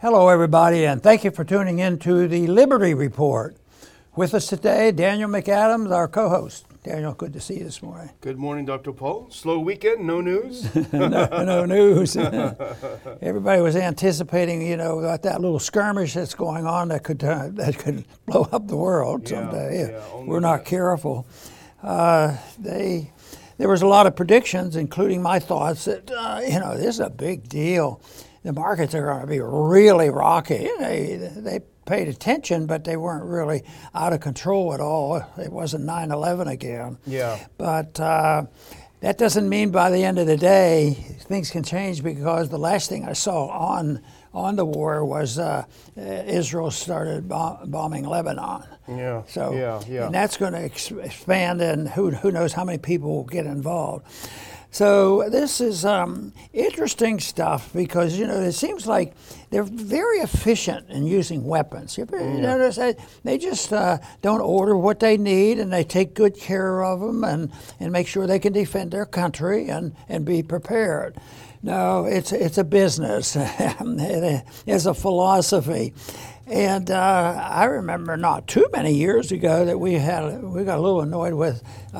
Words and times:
Hello, 0.00 0.28
everybody, 0.28 0.84
and 0.86 1.02
thank 1.02 1.24
you 1.24 1.30
for 1.32 1.44
tuning 1.44 1.80
in 1.80 1.98
to 2.00 2.28
the 2.28 2.46
Liberty 2.46 2.94
Report. 2.94 3.56
With 4.14 4.32
us 4.32 4.46
today, 4.46 4.92
Daniel 4.92 5.28
McAdams, 5.28 5.90
our 5.90 6.06
co 6.08 6.28
host. 6.28 6.66
Daniel, 6.84 7.12
good 7.14 7.32
to 7.32 7.40
see 7.40 7.58
you 7.58 7.64
this 7.64 7.82
morning. 7.82 8.10
Good 8.20 8.38
morning, 8.38 8.64
Dr. 8.64 8.92
Paul. 8.92 9.28
Slow 9.30 9.58
weekend, 9.58 10.06
no 10.06 10.20
news? 10.20 10.72
no, 10.92 11.08
no 11.44 11.64
news. 11.64 12.16
Everybody 13.20 13.60
was 13.60 13.74
anticipating, 13.76 14.62
you 14.64 14.76
know, 14.76 15.00
that, 15.00 15.22
that 15.24 15.40
little 15.40 15.58
skirmish 15.58 16.14
that's 16.14 16.34
going 16.34 16.64
on 16.66 16.88
that 16.88 17.02
could 17.02 17.22
uh, 17.24 17.48
that 17.52 17.78
could 17.78 18.04
blow 18.26 18.48
up 18.52 18.68
the 18.68 18.76
world 18.76 19.28
Yeah, 19.28 19.40
someday 19.40 19.80
if 19.82 19.90
yeah, 19.90 20.16
we're 20.24 20.40
not 20.40 20.58
that. 20.58 20.66
careful. 20.66 21.26
Uh, 21.82 22.36
they 22.58 23.10
there 23.58 23.68
was 23.68 23.82
a 23.82 23.86
lot 23.88 24.06
of 24.06 24.14
predictions, 24.14 24.76
including 24.76 25.20
my 25.22 25.40
thoughts 25.40 25.86
that 25.86 26.08
uh, 26.10 26.40
you 26.46 26.60
know 26.60 26.76
this 26.76 26.86
is 26.94 27.00
a 27.00 27.10
big 27.10 27.48
deal. 27.48 28.00
The 28.44 28.52
markets 28.52 28.94
are 28.94 29.04
going 29.06 29.20
to 29.22 29.26
be 29.26 29.40
really 29.40 30.10
rocky. 30.10 30.68
They 30.78 31.30
they 31.36 31.60
paid 31.86 32.08
attention, 32.08 32.66
but 32.66 32.84
they 32.84 32.96
weren't 32.96 33.24
really 33.24 33.62
out 33.94 34.12
of 34.12 34.20
control 34.20 34.72
at 34.74 34.80
all. 34.80 35.16
It 35.38 35.52
wasn't 35.52 35.84
9/11 35.86 36.48
again. 36.48 36.98
Yeah. 37.06 37.38
But 37.56 37.98
uh, 37.98 38.44
that 39.00 39.18
doesn't 39.18 39.48
mean 39.48 39.70
by 39.70 39.90
the 39.90 40.04
end 40.04 40.18
of 40.18 40.26
the 40.26 40.36
day 40.36 40.94
things 41.20 41.50
can 41.50 41.62
change 41.62 42.02
because 42.02 42.48
the 42.48 42.58
last 42.58 42.88
thing 42.88 43.04
I 43.04 43.12
saw 43.14 43.46
on 43.48 44.00
on 44.34 44.56
the 44.56 44.64
war 44.64 45.04
was 45.04 45.38
uh, 45.38 45.64
Israel 45.96 46.70
started 46.70 47.28
bom- 47.28 47.70
bombing 47.70 48.04
Lebanon. 48.04 48.62
Yeah, 48.86 49.22
So 49.26 49.52
yeah, 49.52 49.82
yeah. 49.88 50.06
and 50.06 50.14
that's 50.14 50.36
going 50.36 50.52
to 50.52 50.60
ex- 50.62 50.90
expand, 50.90 51.60
and 51.60 51.88
who 51.88 52.10
who 52.10 52.30
knows 52.30 52.52
how 52.52 52.64
many 52.64 52.78
people 52.78 53.14
will 53.16 53.24
get 53.24 53.46
involved. 53.46 54.06
So 54.70 55.28
this 55.30 55.60
is 55.62 55.84
um, 55.86 56.32
interesting 56.52 57.20
stuff 57.20 57.72
because 57.72 58.18
you 58.18 58.26
know 58.26 58.40
it 58.40 58.52
seems 58.52 58.86
like 58.86 59.14
they're 59.50 59.62
very 59.62 60.18
efficient 60.18 60.90
in 60.90 61.06
using 61.06 61.44
weapons. 61.44 61.96
You 61.96 62.02
ever 62.04 62.18
Mm. 62.20 62.40
notice 62.40 62.76
that 62.76 62.98
they 63.24 63.38
just 63.38 63.72
uh, 63.72 63.98
don't 64.20 64.42
order 64.42 64.76
what 64.76 65.00
they 65.00 65.16
need 65.16 65.58
and 65.58 65.72
they 65.72 65.84
take 65.84 66.12
good 66.14 66.36
care 66.38 66.84
of 66.84 67.00
them 67.00 67.24
and, 67.24 67.50
and 67.80 67.90
make 67.92 68.06
sure 68.06 68.26
they 68.26 68.38
can 68.38 68.52
defend 68.52 68.90
their 68.90 69.06
country 69.06 69.68
and, 69.70 69.94
and 70.08 70.24
be 70.26 70.42
prepared. 70.42 71.16
No, 71.62 72.04
it's 72.04 72.30
it's 72.30 72.58
a 72.58 72.62
business. 72.64 73.34
it 73.40 74.44
is 74.66 74.86
a 74.86 74.94
philosophy. 74.94 75.92
And 76.50 76.90
uh, 76.90 77.48
I 77.50 77.64
remember 77.64 78.16
not 78.16 78.46
too 78.46 78.66
many 78.72 78.94
years 78.94 79.30
ago 79.32 79.66
that 79.66 79.78
we 79.78 79.94
had 79.94 80.42
we 80.42 80.64
got 80.64 80.78
a 80.78 80.80
little 80.80 81.02
annoyed 81.02 81.34
with 81.34 81.62
uh, 81.92 81.98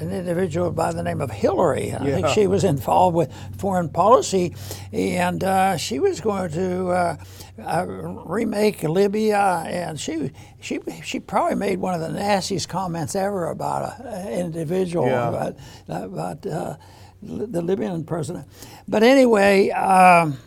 an 0.00 0.10
individual 0.10 0.70
by 0.70 0.92
the 0.92 1.02
name 1.02 1.20
of 1.20 1.30
Hillary. 1.30 1.92
I 1.92 1.98
think 1.98 2.28
she 2.28 2.46
was 2.46 2.64
involved 2.64 3.14
with 3.14 3.30
foreign 3.58 3.90
policy, 3.90 4.54
and 4.92 5.44
uh, 5.44 5.76
she 5.76 5.98
was 5.98 6.22
going 6.22 6.50
to 6.52 6.88
uh, 6.88 7.16
uh, 7.62 7.86
remake 7.86 8.82
Libya, 8.82 9.62
and 9.66 10.00
she 10.00 10.30
she 10.62 10.80
she 11.04 11.20
probably 11.20 11.56
made 11.56 11.78
one 11.78 11.92
of 11.92 12.00
the 12.00 12.08
nastiest 12.08 12.70
comments 12.70 13.14
ever 13.14 13.48
about 13.50 14.00
an 14.00 14.32
individual 14.32 15.06
Yeah. 15.06 15.28
about 15.28 15.56
about 15.88 16.46
uh, 16.46 16.76
the 17.20 17.60
Libyan 17.60 18.04
president. 18.04 18.46
But 18.88 19.02
anyway. 19.02 19.68
Um, 19.70 20.38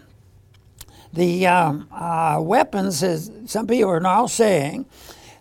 the 1.16 1.48
um, 1.48 1.88
uh, 1.92 2.38
weapons, 2.42 3.02
as 3.02 3.32
some 3.46 3.68
people 3.68 3.90
are 3.90 4.00
now 4.00 4.28
saying, 4.28 4.86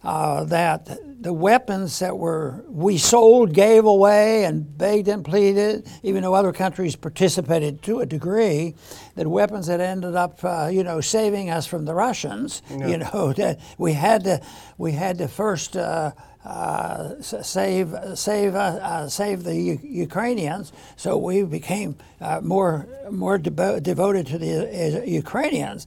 uh, 0.04 0.44
that 0.44 0.98
the 1.20 1.32
weapons 1.32 1.98
that 1.98 2.16
were 2.16 2.64
we 2.68 2.96
sold, 2.96 3.52
gave 3.54 3.84
away, 3.84 4.44
and 4.44 4.78
begged 4.78 5.08
and 5.08 5.24
pleaded, 5.24 5.86
even 6.02 6.22
though 6.22 6.34
other 6.34 6.52
countries 6.52 6.94
participated 6.94 7.82
to 7.82 8.00
a 8.00 8.06
degree, 8.06 8.74
that 9.16 9.26
weapons 9.26 9.66
that 9.66 9.80
ended 9.80 10.14
up, 10.14 10.38
uh, 10.44 10.68
you 10.70 10.84
know, 10.84 11.00
saving 11.00 11.50
us 11.50 11.66
from 11.66 11.86
the 11.86 11.94
Russians. 11.94 12.62
You 12.70 12.98
know, 12.98 13.32
that 13.36 13.58
we 13.78 13.94
had 13.94 14.24
to, 14.24 14.40
we 14.78 14.92
had 14.92 15.18
to 15.18 15.28
first. 15.28 15.76
Uh, 15.76 16.12
uh, 16.44 17.20
save 17.20 17.96
save 18.14 18.54
uh, 18.54 18.58
uh, 18.58 19.08
save 19.08 19.44
the 19.44 19.56
U- 19.56 19.80
Ukrainians. 19.82 20.72
So 20.96 21.16
we 21.16 21.42
became 21.42 21.96
uh, 22.20 22.40
more 22.42 22.86
more 23.10 23.38
devo- 23.38 23.82
devoted 23.82 24.26
to 24.28 24.38
the 24.38 25.00
uh, 25.00 25.02
Ukrainians. 25.04 25.86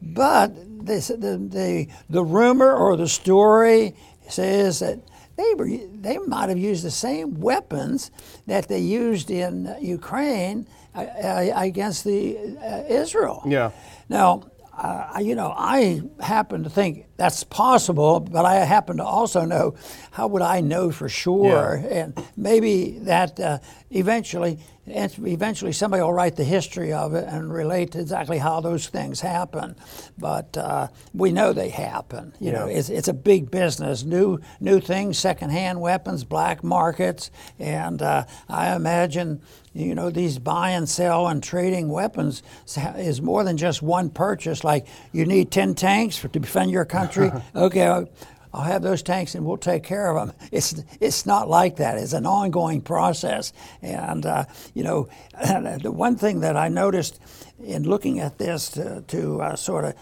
But 0.00 0.52
this, 0.86 1.08
the, 1.08 1.36
the 1.38 1.88
the 2.08 2.24
rumor 2.24 2.72
or 2.72 2.96
the 2.96 3.08
story 3.08 3.94
says 4.28 4.78
that. 4.80 4.98
They, 5.38 5.54
were, 5.54 5.68
they 6.02 6.18
might 6.18 6.48
have 6.48 6.58
used 6.58 6.82
the 6.82 6.90
same 6.90 7.38
weapons 7.38 8.10
that 8.48 8.66
they 8.66 8.80
used 8.80 9.30
in 9.30 9.72
Ukraine 9.80 10.66
uh, 10.96 11.02
uh, 11.02 11.52
against 11.54 12.02
the 12.02 12.36
uh, 12.58 12.82
Israel. 13.02 13.44
Yeah. 13.46 13.70
Now, 14.08 14.50
uh, 14.76 15.20
you 15.20 15.36
know, 15.36 15.54
I 15.56 16.02
happen 16.18 16.64
to 16.64 16.70
think 16.70 17.06
that's 17.18 17.42
possible, 17.42 18.20
but 18.20 18.44
I 18.44 18.64
happen 18.64 18.98
to 18.98 19.04
also 19.04 19.44
know 19.44 19.74
how 20.12 20.28
would 20.28 20.42
I 20.42 20.60
know 20.60 20.92
for 20.92 21.08
sure? 21.08 21.74
And 21.90 22.16
maybe 22.36 23.00
that 23.00 23.40
uh, 23.40 23.58
eventually, 23.90 24.60
eventually 24.86 25.72
somebody 25.72 26.00
will 26.00 26.12
write 26.12 26.36
the 26.36 26.44
history 26.44 26.92
of 26.92 27.14
it 27.14 27.24
and 27.28 27.52
relate 27.52 27.90
to 27.92 28.00
exactly 28.00 28.38
how 28.38 28.60
those 28.60 28.86
things 28.86 29.20
happen. 29.20 29.74
But 30.16 30.56
uh, 30.56 30.88
we 31.12 31.32
know 31.32 31.52
they 31.52 31.70
happen. 31.70 32.34
You 32.38 32.52
know, 32.52 32.66
it's, 32.66 32.88
it's 32.88 33.08
a 33.08 33.14
big 33.14 33.50
business. 33.50 34.04
New 34.04 34.38
new 34.60 34.80
things, 34.80 35.18
secondhand 35.18 35.80
weapons, 35.80 36.22
black 36.22 36.62
markets, 36.62 37.32
and 37.58 38.00
uh, 38.00 38.26
I 38.48 38.76
imagine 38.76 39.42
you 39.74 39.94
know 39.94 40.10
these 40.10 40.38
buy 40.38 40.70
and 40.70 40.88
sell 40.88 41.28
and 41.28 41.42
trading 41.42 41.88
weapons 41.88 42.42
is 42.96 43.20
more 43.20 43.44
than 43.44 43.56
just 43.56 43.82
one 43.82 44.10
purchase. 44.10 44.64
Like 44.64 44.86
you 45.12 45.24
need 45.26 45.50
ten 45.50 45.74
tanks 45.74 46.16
for, 46.16 46.28
to 46.28 46.38
defend 46.38 46.70
your 46.70 46.84
country. 46.84 47.07
okay. 47.54 47.86
I'll, 47.86 48.08
I'll 48.52 48.62
have 48.62 48.82
those 48.82 49.02
tanks 49.02 49.34
and 49.34 49.44
we'll 49.44 49.58
take 49.58 49.82
care 49.82 50.10
of 50.14 50.28
them. 50.28 50.36
It's 50.50 50.82
it's 51.00 51.26
not 51.26 51.48
like 51.48 51.76
that. 51.76 51.98
It's 51.98 52.12
an 52.12 52.26
ongoing 52.26 52.80
process. 52.80 53.52
And 53.82 54.24
uh, 54.24 54.46
you 54.74 54.84
know, 54.84 55.08
the 55.82 55.92
one 55.92 56.16
thing 56.16 56.40
that 56.40 56.56
I 56.56 56.68
noticed 56.68 57.20
in 57.62 57.84
looking 57.84 58.20
at 58.20 58.38
this 58.38 58.70
to, 58.70 59.02
to 59.08 59.42
uh, 59.42 59.56
sort 59.56 59.84
of 59.84 59.94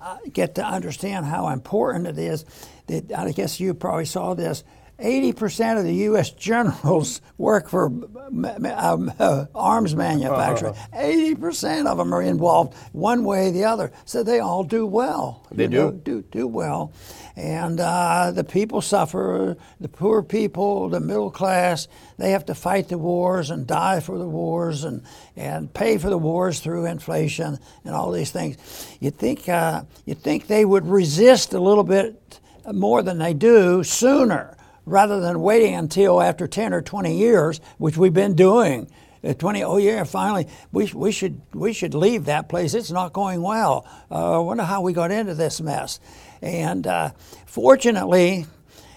uh, 0.00 0.18
get 0.32 0.54
to 0.56 0.64
understand 0.64 1.26
how 1.26 1.48
important 1.48 2.06
it 2.06 2.18
is, 2.18 2.44
that 2.86 3.12
I 3.16 3.32
guess 3.32 3.60
you 3.60 3.74
probably 3.74 4.04
saw 4.04 4.34
this. 4.34 4.64
80% 4.98 5.78
of 5.78 5.84
the 5.84 5.94
U.S. 5.94 6.30
generals 6.30 7.20
work 7.38 7.68
for 7.68 7.86
um, 7.86 9.12
uh, 9.18 9.44
arms 9.54 9.94
manufacturers. 9.94 10.74
80% 10.94 11.86
of 11.86 11.98
them 11.98 12.14
are 12.14 12.22
involved 12.22 12.74
one 12.92 13.24
way 13.24 13.48
or 13.48 13.50
the 13.52 13.64
other. 13.64 13.92
So 14.06 14.22
they 14.22 14.40
all 14.40 14.64
do 14.64 14.86
well. 14.86 15.46
They 15.50 15.66
do. 15.66 15.76
know, 15.76 15.90
do 15.90 16.22
do 16.22 16.46
well, 16.46 16.92
and 17.36 17.78
uh, 17.78 18.30
the 18.34 18.44
people 18.44 18.80
suffer. 18.80 19.56
The 19.80 19.88
poor 19.88 20.22
people, 20.22 20.88
the 20.88 21.00
middle 21.00 21.30
class, 21.30 21.88
they 22.16 22.30
have 22.30 22.46
to 22.46 22.54
fight 22.54 22.88
the 22.88 22.98
wars 22.98 23.50
and 23.50 23.66
die 23.66 24.00
for 24.00 24.18
the 24.18 24.28
wars 24.28 24.84
and 24.84 25.02
and 25.36 25.72
pay 25.72 25.98
for 25.98 26.08
the 26.08 26.18
wars 26.18 26.60
through 26.60 26.86
inflation 26.86 27.58
and 27.84 27.94
all 27.94 28.10
these 28.12 28.30
things. 28.30 28.56
You 29.00 29.10
think 29.10 29.48
uh, 29.48 29.84
you 30.06 30.14
think 30.14 30.46
they 30.46 30.64
would 30.64 30.86
resist 30.86 31.52
a 31.52 31.60
little 31.60 31.84
bit 31.84 32.40
more 32.72 33.02
than 33.02 33.18
they 33.18 33.34
do 33.34 33.84
sooner, 33.84 34.55
rather 34.86 35.20
than 35.20 35.40
waiting 35.42 35.74
until 35.74 36.22
after 36.22 36.46
ten 36.46 36.72
or 36.72 36.80
twenty 36.80 37.16
years, 37.18 37.60
which 37.76 37.98
we've 37.98 38.14
been 38.14 38.34
doing. 38.34 38.90
At 39.22 39.40
20, 39.40 39.64
oh 39.64 39.78
yeah, 39.78 40.04
finally, 40.04 40.46
we, 40.70 40.86
we, 40.94 41.10
should, 41.10 41.40
we 41.52 41.72
should 41.72 41.94
leave 41.94 42.26
that 42.26 42.48
place. 42.48 42.74
It's 42.74 42.92
not 42.92 43.12
going 43.12 43.42
well. 43.42 43.84
Uh, 44.08 44.36
I 44.36 44.38
wonder 44.38 44.62
how 44.62 44.82
we 44.82 44.92
got 44.92 45.10
into 45.10 45.34
this 45.34 45.60
mess. 45.60 45.98
And 46.40 46.86
uh, 46.86 47.10
fortunately, 47.44 48.46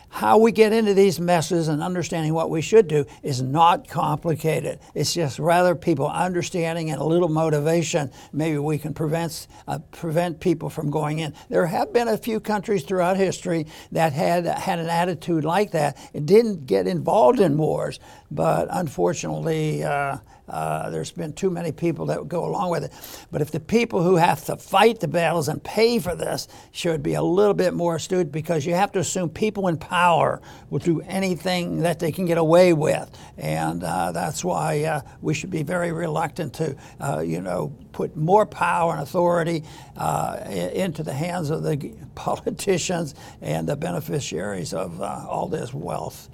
how 0.10 0.38
we 0.38 0.52
get 0.52 0.74
into 0.74 0.94
these 0.94 1.20
messes 1.20 1.68
and 1.68 1.82
understanding 1.82 2.34
what 2.34 2.50
we 2.50 2.62
should 2.62 2.88
do 2.88 3.06
is 3.24 3.42
not 3.42 3.88
complicated. 3.88 4.80
It's 4.96 5.14
just 5.14 5.40
rather 5.40 5.76
people 5.76 6.08
understanding 6.10 6.90
and 6.90 7.00
a 7.00 7.04
little 7.04 7.30
motivation. 7.30 8.12
Maybe 8.34 8.58
we 8.58 8.78
can 8.78 8.94
prevent 8.94 9.48
uh, 9.68 9.80
prevent 9.92 10.40
people 10.40 10.70
from 10.70 10.90
going 10.90 11.20
in. 11.20 11.34
There 11.50 11.68
have 11.68 11.94
been 11.94 12.08
a 12.08 12.18
few 12.18 12.40
countries 12.40 12.84
throughout 12.84 13.18
history 13.18 13.68
that 13.92 14.14
had 14.14 14.46
had 14.46 14.80
an 14.80 14.90
attitude 14.90 15.46
like 15.46 15.72
that. 15.72 15.98
It 16.14 16.26
didn't 16.26 16.66
get 16.66 16.88
involved 16.88 17.40
in 17.40 17.58
wars, 17.58 18.00
but 18.32 18.68
unfortunately. 18.72 19.84
Uh, 19.84 20.18
uh, 20.50 20.90
there's 20.90 21.12
been 21.12 21.34
too 21.34 21.50
many 21.50 21.72
people 21.72 22.08
that 22.08 22.28
go 22.28 22.46
along 22.46 22.72
with 22.72 22.84
it. 22.84 22.92
But 23.32 23.42
if 23.42 23.52
the 23.52 23.60
people 23.60 24.02
who 24.02 24.16
have 24.16 24.44
to 24.46 24.58
fight 24.58 25.00
the 25.00 25.08
battles 25.08 25.48
and 25.48 25.64
pay 25.64 26.00
for 26.00 26.16
this 26.16 26.48
should 26.72 27.04
be 27.04 27.14
a 27.14 27.22
little 27.22 27.54
bit 27.54 27.74
more 27.74 27.96
astute 27.96 28.32
because 28.32 28.66
you 28.66 28.74
have 28.74 28.92
to 28.94 29.00
assume 29.00 29.30
people 29.30 29.68
in 29.68 29.78
power 29.78 30.42
will 30.70 30.80
do 30.80 31.02
anything 31.02 31.80
that 31.80 32.00
they 32.00 32.12
can 32.12 32.26
get 32.26 32.38
away 32.38 32.74
with. 32.74 33.10
And 33.38 33.84
uh, 33.84 34.12
that's 34.12 34.44
why 34.44 34.84
uh, 34.84 35.02
we 35.22 35.34
should 35.34 35.52
be 35.52 35.64
very 35.64 35.92
reluctant 35.92 36.54
to, 36.56 36.76
uh, 37.00 37.20
you 37.20 37.42
know, 37.42 37.76
put 37.92 38.16
more 38.16 38.46
power 38.46 38.94
and 38.94 39.02
authority 39.02 39.64
uh, 39.98 40.38
into 40.48 41.04
the 41.04 41.14
hands 41.14 41.50
of 41.50 41.64
the 41.64 41.94
politicians 42.16 43.14
and 43.42 43.68
the 43.68 43.76
beneficiaries 43.76 44.74
of 44.74 45.02
all 45.02 45.48
this 45.48 45.74
wealth. 45.74 46.30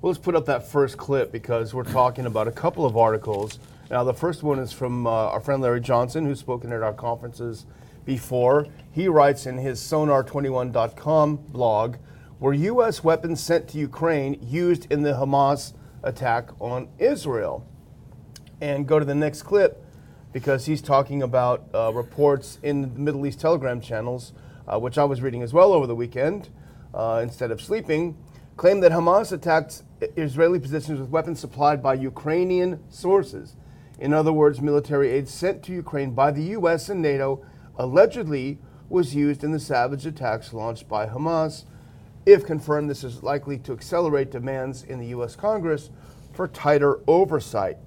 Well, 0.00 0.12
let's 0.12 0.24
put 0.24 0.36
up 0.36 0.46
that 0.46 0.64
first 0.64 0.96
clip 0.96 1.32
because 1.32 1.74
we're 1.74 1.82
talking 1.82 2.26
about 2.26 2.46
a 2.46 2.52
couple 2.52 2.86
of 2.86 2.96
articles. 2.96 3.58
Now, 3.90 4.04
the 4.04 4.14
first 4.14 4.44
one 4.44 4.60
is 4.60 4.72
from 4.72 5.08
uh, 5.08 5.10
our 5.10 5.40
friend 5.40 5.60
Larry 5.60 5.80
Johnson, 5.80 6.24
who's 6.24 6.38
spoken 6.38 6.72
at 6.72 6.84
our 6.84 6.92
conferences 6.92 7.66
before. 8.04 8.68
He 8.92 9.08
writes 9.08 9.44
in 9.44 9.58
his 9.58 9.80
sonar21.com 9.80 11.36
blog 11.48 11.96
were 12.38 12.54
U.S. 12.54 13.02
weapons 13.02 13.42
sent 13.42 13.66
to 13.70 13.78
Ukraine 13.78 14.38
used 14.40 14.86
in 14.92 15.02
the 15.02 15.14
Hamas 15.14 15.72
attack 16.04 16.50
on 16.60 16.88
Israel? 17.00 17.66
And 18.60 18.86
go 18.86 19.00
to 19.00 19.04
the 19.04 19.16
next 19.16 19.42
clip 19.42 19.84
because 20.32 20.66
he's 20.66 20.80
talking 20.80 21.24
about 21.24 21.64
uh, 21.74 21.92
reports 21.92 22.60
in 22.62 22.82
the 22.82 22.86
Middle 22.86 23.26
East 23.26 23.40
Telegram 23.40 23.80
channels, 23.80 24.32
uh, 24.68 24.78
which 24.78 24.96
I 24.96 25.02
was 25.02 25.22
reading 25.22 25.42
as 25.42 25.52
well 25.52 25.72
over 25.72 25.88
the 25.88 25.96
weekend 25.96 26.50
uh, 26.94 27.18
instead 27.20 27.50
of 27.50 27.60
sleeping, 27.60 28.16
claim 28.58 28.80
that 28.80 28.90
Hamas 28.90 29.30
attacked 29.30 29.84
Israeli 30.16 30.58
positions 30.58 30.98
with 30.98 31.10
weapons 31.10 31.38
supplied 31.38 31.80
by 31.80 31.94
Ukrainian 31.94 32.80
sources. 32.90 33.54
In 34.00 34.12
other 34.12 34.32
words, 34.32 34.60
military 34.60 35.10
aid 35.10 35.28
sent 35.28 35.62
to 35.62 35.72
Ukraine 35.72 36.10
by 36.10 36.32
the 36.32 36.42
U.S. 36.58 36.88
and 36.88 37.00
NATO 37.00 37.46
allegedly 37.76 38.58
was 38.88 39.14
used 39.14 39.44
in 39.44 39.52
the 39.52 39.60
savage 39.60 40.06
attacks 40.06 40.52
launched 40.52 40.88
by 40.88 41.06
Hamas. 41.06 41.66
If 42.26 42.44
confirmed, 42.44 42.90
this 42.90 43.04
is 43.04 43.22
likely 43.22 43.58
to 43.58 43.72
accelerate 43.72 44.32
demands 44.32 44.82
in 44.82 44.98
the 44.98 45.06
U.S. 45.06 45.36
Congress 45.36 45.90
for 46.32 46.48
tighter 46.48 46.98
oversight. 47.06 47.78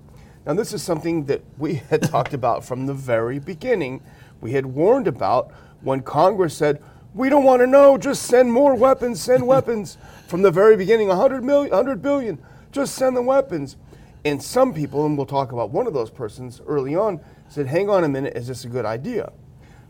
Now, 0.46 0.54
this 0.54 0.72
is 0.72 0.82
something 0.82 1.26
that 1.26 1.42
we 1.58 1.76
had 1.76 2.02
talked 2.10 2.34
about 2.34 2.64
from 2.64 2.86
the 2.86 2.94
very 2.94 3.40
beginning. 3.40 4.02
We 4.40 4.54
had 4.54 4.66
warned 4.66 5.08
about 5.08 5.52
when 5.82 6.02
Congress 6.02 6.56
said, 6.56 6.82
we 7.14 7.30
don't 7.30 7.44
want 7.44 7.62
to 7.62 7.68
know, 7.68 7.98
just 7.98 8.24
send 8.24 8.52
more 8.52 8.76
weapons, 8.76 9.22
send 9.22 9.46
weapons. 9.46 9.98
From 10.28 10.44
the 10.44 10.52
very 10.52 10.78
beginning, 10.78 11.10
100 11.10 11.44
million, 11.44 11.72
100 11.72 12.02
billion, 12.02 12.42
just 12.72 12.96
send 12.96 13.18
the 13.18 13.22
weapons. 13.22 13.76
And 14.24 14.42
some 14.42 14.74
people, 14.74 15.06
and 15.06 15.18
we'll 15.18 15.26
talk 15.26 15.52
about 15.52 15.72
one 15.72 15.88
of 15.88 15.94
those 15.94 16.10
persons 16.10 16.62
early 16.66 16.96
on, 16.96 17.20
said, 17.50 17.68
hang 17.68 17.90
on 17.90 18.06
a 18.06 18.08
minute, 18.08 18.38
is 18.38 18.48
this 18.48 18.64
a 18.64 18.70
good 18.70 18.86
idea? 18.86 19.34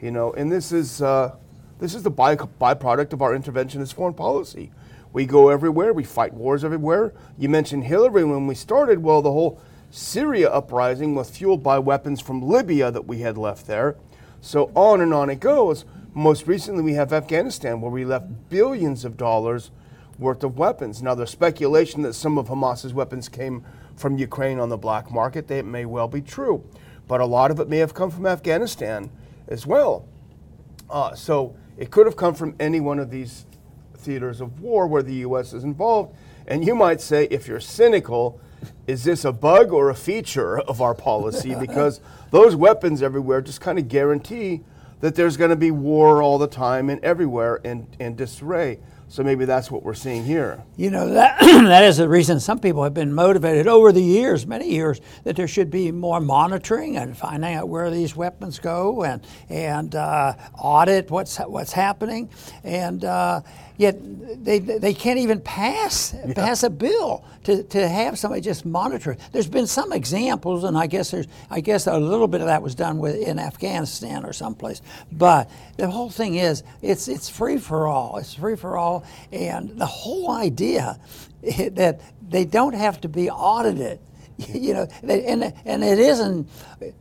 You 0.01 0.09
know, 0.09 0.33
and 0.33 0.51
this 0.51 0.71
is, 0.71 0.99
uh, 1.01 1.35
this 1.77 1.93
is 1.93 2.01
the 2.01 2.09
by- 2.09 2.35
byproduct 2.35 3.13
of 3.13 3.21
our 3.21 3.37
interventionist 3.37 3.93
foreign 3.93 4.15
policy. 4.15 4.71
We 5.13 5.25
go 5.25 5.49
everywhere, 5.49 5.93
we 5.93 6.05
fight 6.05 6.33
wars 6.33 6.63
everywhere. 6.63 7.13
You 7.37 7.49
mentioned 7.49 7.83
Hillary 7.83 8.23
when 8.23 8.47
we 8.47 8.55
started. 8.55 9.03
Well, 9.03 9.21
the 9.21 9.31
whole 9.31 9.61
Syria 9.91 10.49
uprising 10.49 11.13
was 11.13 11.29
fueled 11.29 11.61
by 11.61 11.77
weapons 11.77 12.21
from 12.21 12.41
Libya 12.41 12.89
that 12.91 13.05
we 13.05 13.19
had 13.19 13.37
left 13.37 13.67
there. 13.67 13.97
So 14.39 14.71
on 14.73 15.01
and 15.01 15.13
on 15.13 15.29
it 15.29 15.39
goes. 15.39 15.85
Most 16.13 16.45
recently, 16.45 16.83
we 16.83 16.93
have 16.93 17.13
Afghanistan, 17.13 17.79
where 17.79 17.89
we 17.89 18.03
left 18.03 18.49
billions 18.49 19.05
of 19.05 19.15
dollars 19.15 19.71
worth 20.19 20.43
of 20.43 20.57
weapons. 20.57 21.01
Now, 21.01 21.15
there's 21.15 21.29
speculation 21.29 22.01
that 22.01 22.13
some 22.13 22.37
of 22.37 22.49
Hamas's 22.49 22.93
weapons 22.93 23.29
came 23.29 23.63
from 23.95 24.17
Ukraine 24.17 24.59
on 24.59 24.67
the 24.67 24.77
black 24.77 25.09
market. 25.09 25.47
That 25.47 25.65
may 25.65 25.85
well 25.85 26.09
be 26.09 26.21
true, 26.21 26.65
but 27.07 27.21
a 27.21 27.25
lot 27.25 27.49
of 27.49 27.61
it 27.61 27.69
may 27.69 27.77
have 27.77 27.93
come 27.93 28.11
from 28.11 28.25
Afghanistan 28.25 29.09
as 29.47 29.65
well. 29.65 30.05
Uh, 30.89 31.15
so 31.15 31.55
it 31.77 31.91
could 31.91 32.05
have 32.05 32.17
come 32.17 32.35
from 32.35 32.55
any 32.59 32.81
one 32.81 32.99
of 32.99 33.09
these 33.09 33.45
theaters 33.95 34.41
of 34.41 34.59
war 34.59 34.87
where 34.87 35.03
the 35.03 35.15
U.S. 35.15 35.53
is 35.53 35.63
involved. 35.63 36.13
And 36.45 36.65
you 36.65 36.75
might 36.75 36.99
say, 36.99 37.29
if 37.31 37.47
you're 37.47 37.61
cynical, 37.61 38.41
is 38.85 39.05
this 39.05 39.23
a 39.23 39.31
bug 39.31 39.71
or 39.71 39.89
a 39.89 39.95
feature 39.95 40.59
of 40.59 40.81
our 40.81 40.93
policy? 40.93 41.55
Because 41.59 42.01
those 42.31 42.53
weapons 42.53 43.01
everywhere 43.01 43.39
just 43.39 43.61
kind 43.61 43.79
of 43.79 43.87
guarantee 43.87 44.61
that 45.01 45.15
there's 45.15 45.35
going 45.35 45.49
to 45.49 45.55
be 45.55 45.71
war 45.71 46.23
all 46.23 46.37
the 46.37 46.47
time 46.47 46.89
and 46.89 47.03
everywhere 47.03 47.59
and, 47.65 47.87
and 47.99 48.15
disarray. 48.15 48.79
So 49.11 49.23
maybe 49.23 49.43
that's 49.43 49.69
what 49.69 49.83
we're 49.83 49.93
seeing 49.93 50.23
here. 50.23 50.63
You 50.77 50.89
know, 50.89 51.09
that, 51.09 51.37
that 51.41 51.83
is 51.83 51.97
the 51.97 52.07
reason 52.07 52.39
some 52.39 52.59
people 52.59 52.81
have 52.85 52.93
been 52.93 53.13
motivated 53.13 53.67
over 53.67 53.91
the 53.91 54.01
years, 54.01 54.47
many 54.47 54.69
years, 54.69 55.01
that 55.25 55.35
there 55.35 55.49
should 55.49 55.69
be 55.69 55.91
more 55.91 56.21
monitoring 56.21 56.95
and 56.95 57.17
finding 57.17 57.53
out 57.53 57.67
where 57.67 57.91
these 57.91 58.15
weapons 58.15 58.57
go 58.57 59.03
and, 59.03 59.21
and 59.49 59.95
uh, 59.95 60.33
audit 60.57 61.11
what's, 61.11 61.39
what's 61.39 61.73
happening. 61.73 62.29
And 62.63 63.03
uh, 63.03 63.41
yet 63.75 63.97
they, 64.45 64.59
they 64.59 64.93
can't 64.93 65.19
even 65.19 65.41
pass, 65.41 66.13
yeah. 66.13 66.33
pass 66.33 66.63
a 66.63 66.69
bill 66.69 67.25
to, 67.43 67.63
to 67.63 67.89
have 67.89 68.17
somebody 68.17 68.39
just 68.39 68.65
monitor. 68.65 69.17
There's 69.31 69.49
been 69.49 69.67
some 69.67 69.91
examples, 69.91 70.63
and 70.63 70.77
I 70.77 70.87
guess, 70.87 71.11
there's, 71.11 71.27
I 71.49 71.59
guess 71.59 71.87
a 71.87 71.97
little 71.97 72.27
bit 72.27 72.41
of 72.41 72.47
that 72.47 72.61
was 72.61 72.75
done 72.75 72.99
with, 72.99 73.15
in 73.15 73.39
Afghanistan 73.39 74.23
or 74.23 74.31
someplace. 74.33 74.81
But 75.11 75.49
the 75.77 75.89
whole 75.89 76.09
thing 76.09 76.35
is, 76.35 76.63
it's, 76.81 77.07
it's 77.07 77.27
free 77.27 77.57
for 77.57 77.87
all. 77.87 78.17
It's 78.17 78.35
free 78.35 78.55
for 78.55 78.77
all 78.77 79.00
and 79.31 79.77
the 79.79 79.85
whole 79.85 80.31
idea 80.31 80.99
that 81.71 82.01
they 82.27 82.45
don't 82.45 82.73
have 82.73 83.01
to 83.01 83.09
be 83.09 83.29
audited 83.29 83.99
you 84.53 84.73
know, 84.73 84.87
and 85.03 85.53
and 85.65 85.83
it 85.83 85.99
isn't. 85.99 86.47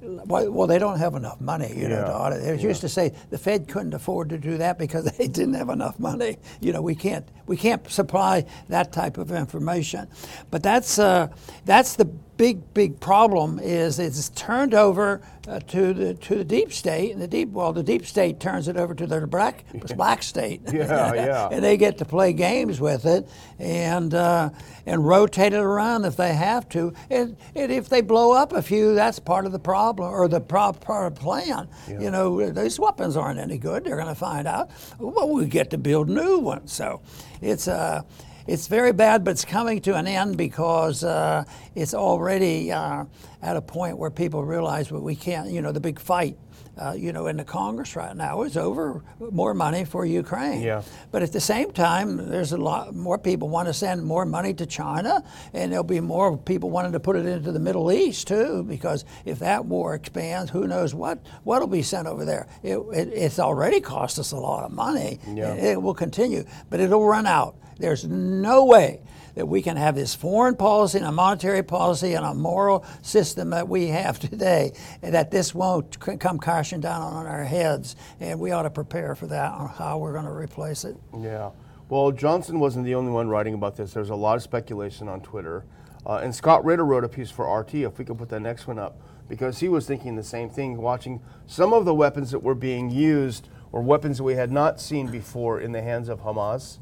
Well, 0.00 0.67
they 0.67 0.79
don't 0.79 0.99
have 0.99 1.14
enough 1.14 1.41
money, 1.41 1.73
you 1.75 1.88
know, 1.88 2.05
to 2.05 2.14
audit. 2.14 2.43
It 2.43 2.61
yeah. 2.61 2.69
used 2.69 2.81
to 2.82 2.88
say 2.88 3.14
the 3.31 3.38
Fed 3.38 3.69
couldn't 3.69 3.94
afford 3.94 4.29
to 4.31 4.38
do 4.38 4.58
that 4.58 4.79
because 4.79 5.05
they 5.19 5.26
didn't 5.26 5.55
have 5.55 5.69
enough 5.69 5.99
money. 5.99 6.37
You 6.61 6.73
know, 6.73 6.82
we 6.82 6.94
can't 6.94 7.26
we 7.47 7.56
can't 7.56 7.88
supply 7.91 8.44
that 8.69 8.93
type 8.93 9.19
of 9.19 9.32
information. 9.32 10.08
But 10.50 10.62
that's 10.62 10.99
uh, 10.99 11.29
that's 11.64 11.96
the 11.96 12.11
big 12.40 12.72
big 12.72 12.98
problem 13.00 13.58
is 13.58 13.98
it's 13.98 14.31
turned 14.31 14.72
over 14.72 15.20
uh, 15.46 15.60
to 15.60 15.92
the 15.92 16.14
to 16.14 16.37
the 16.37 16.44
deep 16.44 16.72
state 16.72 17.12
and 17.12 17.20
the 17.20 17.28
deep 17.28 17.50
well 17.50 17.70
the 17.70 17.82
deep 17.82 18.06
state 18.06 18.40
turns 18.40 18.66
it 18.66 18.78
over 18.78 18.94
to 18.94 19.06
the 19.14 19.26
black 19.26 19.62
black 19.94 20.22
state. 20.22 20.62
Yeah 20.72 21.12
yeah. 21.12 21.48
And 21.52 21.62
they 21.62 21.76
get 21.76 21.98
to 21.98 22.06
play 22.06 22.32
games 22.32 22.81
with 22.81 23.04
it 23.04 23.28
and 23.58 24.14
uh, 24.14 24.48
and 24.87 25.06
rotate 25.06 25.52
it 25.52 25.60
around 25.60 26.06
if 26.06 26.16
they 26.16 26.32
have 26.32 26.66
to. 26.70 26.94
And, 27.10 27.37
and, 27.54 27.70
if 27.70 27.90
they 27.90 28.00
blow 28.00 28.32
up 28.32 28.54
a 28.54 28.62
few 28.62 28.94
that's 28.94 29.19
part 29.19 29.44
of 29.44 29.52
the 29.52 29.58
problem 29.58 30.10
or 30.10 30.26
the 30.26 30.40
pro- 30.40 30.72
part 30.72 31.12
of 31.12 31.16
the 31.16 31.20
plan. 31.20 31.69
Yeah. 31.88 32.00
you 32.00 32.10
know 32.10 32.50
these 32.52 32.81
weapons 32.81 33.19
aren't 33.19 33.38
any 33.38 33.58
good 33.58 33.84
they're 33.84 33.96
going 33.96 34.08
to 34.08 34.14
find 34.14 34.48
out. 34.48 34.70
Well 34.98 35.28
we 35.28 35.44
get 35.44 35.69
to 35.70 35.78
build 35.78 36.08
new 36.08 36.38
ones. 36.38 36.72
So 36.72 37.02
it's 37.43 37.69
a 37.69 37.75
uh, 37.75 38.02
it's 38.46 38.66
very 38.66 38.92
bad, 38.92 39.25
but 39.25 39.32
it's 39.32 39.44
coming 39.44 39.81
to 39.82 39.96
an 39.96 40.06
end 40.06 40.37
because 40.37 41.04
uh, 41.04 41.44
it's 41.75 41.94
already 41.94 42.72
uh, 42.72 43.04
at 43.42 43.56
a 43.56 43.62
point 43.62 43.98
where 43.98 44.10
people 44.10 44.44
realize 44.44 44.90
well, 44.90 45.02
we 45.02 45.16
can't, 45.16 45.50
you 45.50 45.62
know, 45.62 45.72
the 45.72 45.81
big 45.81 45.98
fight. 45.98 46.37
Uh, 46.78 46.94
you 46.96 47.12
know, 47.12 47.26
in 47.26 47.37
the 47.37 47.44
Congress 47.44 47.94
right 47.94 48.16
now 48.16 48.40
is 48.42 48.56
over 48.56 49.04
more 49.32 49.52
money 49.52 49.84
for 49.84 50.06
Ukraine. 50.06 50.62
Yeah. 50.62 50.82
But 51.10 51.22
at 51.22 51.31
the 51.31 51.40
same 51.40 51.72
time, 51.72 52.16
there's 52.31 52.52
a 52.52 52.56
lot 52.56 52.94
more 52.94 53.19
people 53.19 53.50
want 53.50 53.69
to 53.69 53.75
send 53.75 54.02
more 54.02 54.25
money 54.25 54.54
to 54.54 54.64
China, 54.64 55.22
and 55.52 55.70
there'll 55.70 55.84
be 55.84 56.00
more 56.00 56.38
people 56.38 56.70
wanting 56.70 56.93
to 56.93 57.00
put 57.00 57.16
it 57.16 57.26
into 57.26 57.52
the 57.52 57.58
Middle 57.58 57.93
East 57.93 58.28
too, 58.28 58.62
because 58.62 59.04
if 59.26 59.40
that 59.40 59.66
war 59.66 59.94
expands, 59.94 60.50
who 60.50 60.66
knows 60.66 60.94
what 60.94 61.19
what'll 61.44 61.69
be 61.69 61.82
sent 61.82 62.06
over 62.06 62.25
there. 62.25 62.46
It, 62.62 62.78
it, 62.94 63.08
it's 63.08 63.38
already 63.38 63.81
cost 63.81 64.19
us 64.19 64.32
a 64.32 64.38
lot 64.38 64.64
of 64.64 64.70
money. 64.72 65.19
Yeah. 65.28 65.52
It, 65.52 65.64
it 65.64 65.82
will 65.82 65.93
continue, 65.93 66.44
but 66.70 66.81
it'll 66.81 67.05
run 67.05 67.26
out. 67.26 67.56
There's 67.81 68.05
no 68.05 68.65
way 68.65 69.01
that 69.34 69.46
we 69.46 69.63
can 69.63 69.77
have 69.77 69.94
this 69.94 70.15
foreign 70.15 70.56
policy 70.56 70.99
and 70.99 71.06
a 71.06 71.13
monetary 71.13 71.63
policy 71.63 72.15
and 72.15 72.25
a 72.27 72.34
moral 72.34 72.84
system 73.03 73.51
that 73.51 73.69
we 73.69 73.89
have 73.89 74.19
today, 74.31 74.72
that 75.01 75.31
this 75.31 75.55
won't 75.55 75.99
come 75.99 76.39
crashing 76.39 76.81
down 76.81 77.03
on 77.03 77.27
our 77.27 77.44
heads. 77.44 77.96
And 78.20 78.39
we 78.39 78.53
ought 78.53 78.63
to 78.63 78.70
prepare 78.70 79.15
for 79.15 79.27
that 79.29 79.53
on 79.53 79.69
how 79.69 79.99
we're 79.99 80.13
going 80.13 80.25
to 80.25 80.32
replace 80.32 80.84
it. 80.84 80.96
Yeah. 81.19 81.51
Well, 81.89 82.13
Johnson 82.13 82.60
wasn't 82.60 82.84
the 82.84 82.94
only 82.94 83.10
one 83.10 83.29
writing 83.29 83.55
about 83.55 83.77
this. 83.77 83.93
There's 83.93 84.10
a 84.10 84.15
lot 84.15 84.37
of 84.37 84.43
speculation 84.43 85.08
on 85.08 85.20
Twitter. 85.20 85.65
Uh, 86.06 86.20
and 86.22 86.34
Scott 86.34 86.65
Ritter 86.65 86.84
wrote 86.84 87.05
a 87.05 87.08
piece 87.08 87.31
for 87.31 87.58
RT, 87.58 87.75
if 87.75 87.99
we 87.99 88.05
could 88.05 88.17
put 88.17 88.29
that 88.31 88.41
next 88.41 88.67
one 88.67 88.79
up, 88.79 89.01
because 89.29 89.58
he 89.58 89.69
was 89.69 89.87
thinking 89.87 90.17
the 90.17 90.22
same 90.22 90.49
thing, 90.49 90.79
watching 90.79 91.20
some 91.46 91.72
of 91.72 91.84
the 91.84 91.94
weapons 91.94 92.31
that 92.31 92.43
were 92.43 92.55
being 92.55 92.91
used 92.91 93.49
or 93.72 93.82
weapons 93.82 94.19
that 94.19 94.25
we 94.25 94.34
had 94.34 94.51
not 94.51 94.81
seen 94.81 95.08
before 95.08 95.60
in 95.60 95.72
the 95.72 95.82
hands 95.82 96.08
of 96.08 96.20
Hamas. 96.20 96.79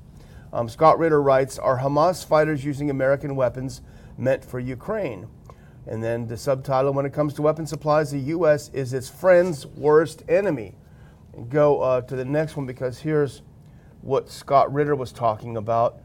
Um, 0.52 0.68
Scott 0.68 0.98
Ritter 0.98 1.20
writes 1.20 1.58
Are 1.58 1.78
Hamas 1.78 2.24
fighters 2.24 2.64
using 2.64 2.90
American 2.90 3.36
weapons 3.36 3.82
meant 4.16 4.44
for 4.44 4.58
Ukraine? 4.58 5.28
And 5.86 6.02
then 6.02 6.26
the 6.26 6.36
subtitle 6.36 6.92
When 6.92 7.06
it 7.06 7.12
comes 7.12 7.34
to 7.34 7.42
weapon 7.42 7.66
supplies, 7.66 8.10
the 8.10 8.18
U.S. 8.18 8.70
is 8.72 8.92
its 8.92 9.08
friend's 9.08 9.66
worst 9.66 10.22
enemy. 10.28 10.74
And 11.34 11.50
go 11.50 11.80
uh, 11.80 12.00
to 12.02 12.16
the 12.16 12.24
next 12.24 12.56
one 12.56 12.66
because 12.66 12.98
here's 12.98 13.42
what 14.00 14.30
Scott 14.30 14.72
Ritter 14.72 14.94
was 14.94 15.12
talking 15.12 15.56
about. 15.56 16.00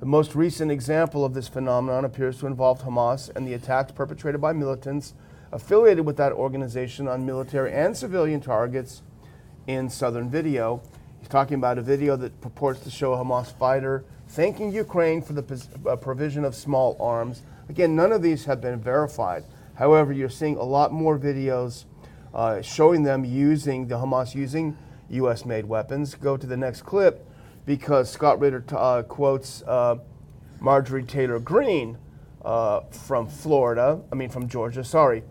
The 0.00 0.06
most 0.06 0.34
recent 0.34 0.72
example 0.72 1.24
of 1.24 1.34
this 1.34 1.46
phenomenon 1.46 2.04
appears 2.04 2.38
to 2.38 2.46
involve 2.46 2.82
Hamas 2.82 3.30
and 3.36 3.46
the 3.46 3.54
attacks 3.54 3.92
perpetrated 3.92 4.40
by 4.40 4.52
militants 4.52 5.14
affiliated 5.52 6.06
with 6.06 6.16
that 6.16 6.32
organization 6.32 7.06
on 7.06 7.26
military 7.26 7.72
and 7.72 7.96
civilian 7.96 8.40
targets 8.40 9.02
in 9.66 9.88
southern 9.88 10.28
video. 10.28 10.82
He's 11.22 11.28
talking 11.28 11.54
about 11.54 11.78
a 11.78 11.82
video 11.82 12.16
that 12.16 12.40
purports 12.40 12.80
to 12.80 12.90
show 12.90 13.12
a 13.12 13.16
Hamas 13.16 13.56
fighter 13.56 14.04
thanking 14.26 14.72
Ukraine 14.72 15.22
for 15.22 15.34
the 15.34 15.66
uh, 15.88 15.94
provision 15.94 16.44
of 16.44 16.52
small 16.52 16.96
arms. 16.98 17.42
Again, 17.68 17.94
none 17.94 18.10
of 18.10 18.22
these 18.22 18.44
have 18.46 18.60
been 18.60 18.80
verified. 18.80 19.44
However, 19.76 20.12
you're 20.12 20.28
seeing 20.28 20.56
a 20.56 20.64
lot 20.64 20.92
more 20.92 21.16
videos 21.16 21.84
uh, 22.34 22.60
showing 22.60 23.04
them 23.04 23.24
using 23.24 23.86
the 23.86 23.94
Hamas 23.94 24.34
using 24.34 24.76
U.S. 25.10 25.44
made 25.44 25.64
weapons. 25.64 26.16
Go 26.16 26.36
to 26.36 26.44
the 26.44 26.56
next 26.56 26.82
clip 26.82 27.24
because 27.66 28.10
Scott 28.10 28.40
Ritter 28.40 28.64
uh, 28.72 29.04
quotes 29.04 29.62
uh, 29.62 29.98
Marjorie 30.58 31.04
Taylor 31.04 31.38
Greene 31.38 31.98
uh, 32.44 32.80
from 32.90 33.28
Florida, 33.28 34.00
I 34.10 34.16
mean 34.16 34.28
from 34.28 34.48
Georgia, 34.48 34.82
sorry. 34.82 35.22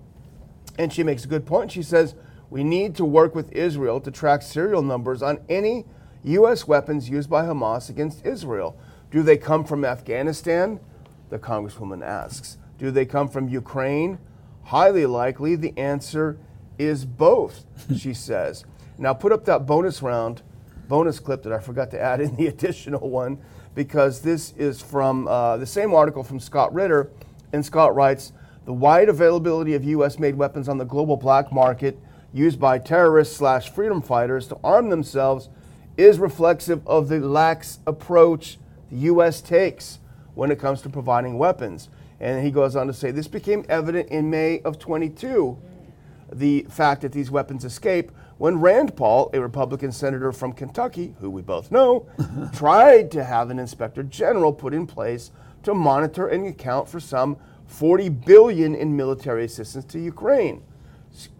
And 0.79 0.93
she 0.93 1.03
makes 1.03 1.25
a 1.25 1.27
good 1.27 1.45
point. 1.45 1.69
She 1.69 1.83
says, 1.83 2.15
We 2.51 2.65
need 2.65 2.96
to 2.96 3.05
work 3.05 3.34
with 3.34 3.50
Israel 3.53 4.01
to 4.01 4.12
track 4.12 4.41
serial 4.41 4.81
numbers 4.81 5.24
on 5.24 5.39
any 5.48 5.86
U.S. 6.25 6.67
weapons 6.67 7.10
used 7.10 7.29
by 7.29 7.46
Hamas 7.46 7.89
against 7.89 8.25
Israel. 8.25 8.77
Do 9.10 9.24
they 9.24 9.38
come 9.38 9.63
from 9.63 9.86
Afghanistan? 9.86 10.81
The 11.29 11.39
Congresswoman 11.39 12.05
asks. 12.05 12.58
Do 12.77 12.91
they 12.91 13.05
come 13.05 13.29
from 13.29 13.48
Ukraine? 13.48 14.20
Highly 14.65 15.05
likely. 15.05 15.55
The 15.55 15.74
answer 15.77 16.38
is 16.77 17.05
both, 17.05 17.63
she 17.98 18.13
says. 18.27 18.65
Now, 18.98 19.13
put 19.13 19.31
up 19.31 19.46
that 19.46 19.65
bonus 19.65 20.01
round, 20.01 20.41
bonus 20.89 21.22
clip 21.22 21.43
that 21.43 21.53
I 21.53 21.60
forgot 21.60 21.89
to 21.91 22.01
add 22.01 22.20
in 22.20 22.36
the 22.36 22.48
additional 22.53 23.10
one, 23.10 23.39
because 23.75 24.22
this 24.22 24.51
is 24.58 24.81
from 24.81 25.25
uh, 25.29 25.55
the 25.55 25.65
same 25.65 25.93
article 25.93 26.22
from 26.22 26.41
Scott 26.41 26.74
Ritter. 26.74 27.12
And 27.53 27.65
Scott 27.65 27.96
writes 27.96 28.34
The 28.65 28.74
wide 28.74 29.08
availability 29.08 29.74
of 29.74 29.86
U.S. 29.86 30.20
made 30.20 30.36
weapons 30.36 30.67
on 30.67 30.77
the 30.77 30.86
global 30.86 31.15
black 31.15 31.53
market 31.53 31.98
used 32.33 32.59
by 32.59 32.79
terrorists 32.79 33.35
slash 33.35 33.69
freedom 33.69 34.01
fighters 34.01 34.47
to 34.47 34.57
arm 34.63 34.89
themselves 34.89 35.50
is 35.97 36.19
reflexive 36.19 36.85
of 36.88 37.09
the 37.09 37.19
lax 37.19 37.79
approach 37.85 38.57
the 38.89 38.97
U.S. 38.97 39.41
takes 39.41 40.00
when 40.33 40.51
it 40.51 40.59
comes 40.59 40.81
to 40.81 40.89
providing 40.89 41.38
weapons. 41.38 41.89
And 42.19 42.43
he 42.43 42.51
goes 42.51 42.75
on 42.75 42.88
to 42.88 42.93
say 42.93 43.11
this 43.11 43.27
became 43.27 43.65
evident 43.67 44.09
in 44.09 44.29
May 44.29 44.61
of 44.61 44.79
22, 44.79 45.57
the 46.31 46.65
fact 46.69 47.01
that 47.01 47.11
these 47.11 47.29
weapons 47.31 47.65
escape 47.65 48.11
when 48.38 48.59
Rand 48.59 48.95
Paul, 48.95 49.29
a 49.33 49.41
Republican 49.41 49.91
senator 49.91 50.31
from 50.31 50.53
Kentucky, 50.53 51.15
who 51.19 51.29
we 51.29 51.41
both 51.41 51.71
know, 51.71 52.07
tried 52.53 53.11
to 53.11 53.23
have 53.23 53.50
an 53.50 53.59
inspector 53.59 54.03
general 54.03 54.53
put 54.53 54.73
in 54.73 54.88
place 54.88 55.31
to 55.63 55.73
monitor 55.73 56.27
and 56.27 56.47
account 56.47 56.88
for 56.88 57.00
some 57.00 57.38
40 57.67 58.09
billion 58.09 58.73
in 58.73 58.95
military 58.95 59.45
assistance 59.45 59.85
to 59.85 60.00
Ukraine 60.00 60.63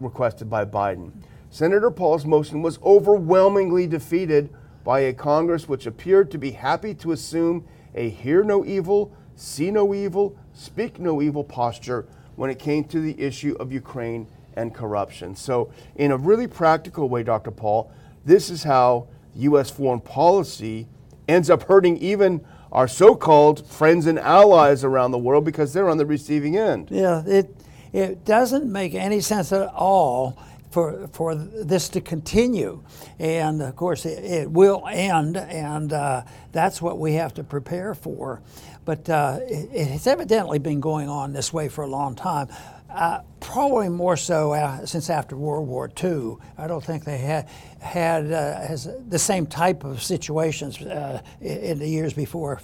requested 0.00 0.48
by 0.48 0.64
Biden. 0.64 1.12
Senator 1.50 1.90
Paul's 1.90 2.24
motion 2.24 2.62
was 2.62 2.78
overwhelmingly 2.82 3.86
defeated 3.86 4.50
by 4.84 5.00
a 5.00 5.12
Congress 5.12 5.68
which 5.68 5.86
appeared 5.86 6.30
to 6.30 6.38
be 6.38 6.52
happy 6.52 6.94
to 6.94 7.12
assume 7.12 7.64
a 7.94 8.08
hear 8.08 8.42
no 8.42 8.64
evil, 8.64 9.12
see 9.36 9.70
no 9.70 9.94
evil, 9.94 10.36
speak 10.54 10.98
no 10.98 11.20
evil 11.20 11.44
posture 11.44 12.06
when 12.36 12.50
it 12.50 12.58
came 12.58 12.84
to 12.84 13.00
the 13.00 13.20
issue 13.20 13.54
of 13.60 13.72
Ukraine 13.72 14.26
and 14.56 14.74
corruption. 14.74 15.36
So, 15.36 15.70
in 15.96 16.10
a 16.10 16.16
really 16.16 16.46
practical 16.46 17.08
way, 17.08 17.22
Dr. 17.22 17.50
Paul, 17.50 17.92
this 18.24 18.50
is 18.50 18.62
how 18.64 19.08
U.S. 19.36 19.70
foreign 19.70 20.00
policy 20.00 20.88
ends 21.28 21.50
up 21.50 21.64
hurting 21.64 21.98
even 21.98 22.44
our 22.70 22.88
so 22.88 23.14
called 23.14 23.66
friends 23.66 24.06
and 24.06 24.18
allies 24.18 24.84
around 24.84 25.10
the 25.10 25.18
world 25.18 25.44
because 25.44 25.72
they're 25.72 25.88
on 25.88 25.98
the 25.98 26.06
receiving 26.06 26.56
end. 26.56 26.88
Yeah, 26.90 27.22
it, 27.26 27.54
it 27.92 28.24
doesn't 28.24 28.70
make 28.70 28.94
any 28.94 29.20
sense 29.20 29.52
at 29.52 29.68
all 29.68 30.38
for, 30.70 31.08
for 31.12 31.34
this 31.34 31.88
to 31.90 32.00
continue. 32.00 32.82
And 33.18 33.62
of 33.62 33.76
course, 33.76 34.06
it, 34.06 34.24
it 34.24 34.50
will 34.50 34.84
end, 34.88 35.36
and 35.36 35.92
uh, 35.92 36.22
that's 36.52 36.80
what 36.80 36.98
we 36.98 37.14
have 37.14 37.34
to 37.34 37.44
prepare 37.44 37.94
for. 37.94 38.40
But 38.84 39.08
uh, 39.08 39.40
it, 39.42 39.68
it's 39.72 40.06
evidently 40.06 40.58
been 40.58 40.80
going 40.80 41.08
on 41.08 41.32
this 41.32 41.52
way 41.52 41.68
for 41.68 41.84
a 41.84 41.88
long 41.88 42.14
time. 42.14 42.48
Uh, 42.90 43.20
probably 43.42 43.88
more 43.88 44.16
so 44.16 44.52
uh, 44.52 44.86
since 44.86 45.10
after 45.10 45.36
World 45.36 45.68
War 45.68 45.90
II. 46.02 46.36
I 46.56 46.66
don't 46.66 46.82
think 46.82 47.04
they 47.04 47.18
had 47.18 47.48
had 47.80 48.32
uh, 48.32 48.60
has 48.60 48.88
the 49.08 49.18
same 49.18 49.46
type 49.46 49.84
of 49.84 50.02
situations 50.02 50.80
uh, 50.80 51.20
in 51.40 51.78
the 51.78 51.88
years 51.88 52.12
before 52.12 52.60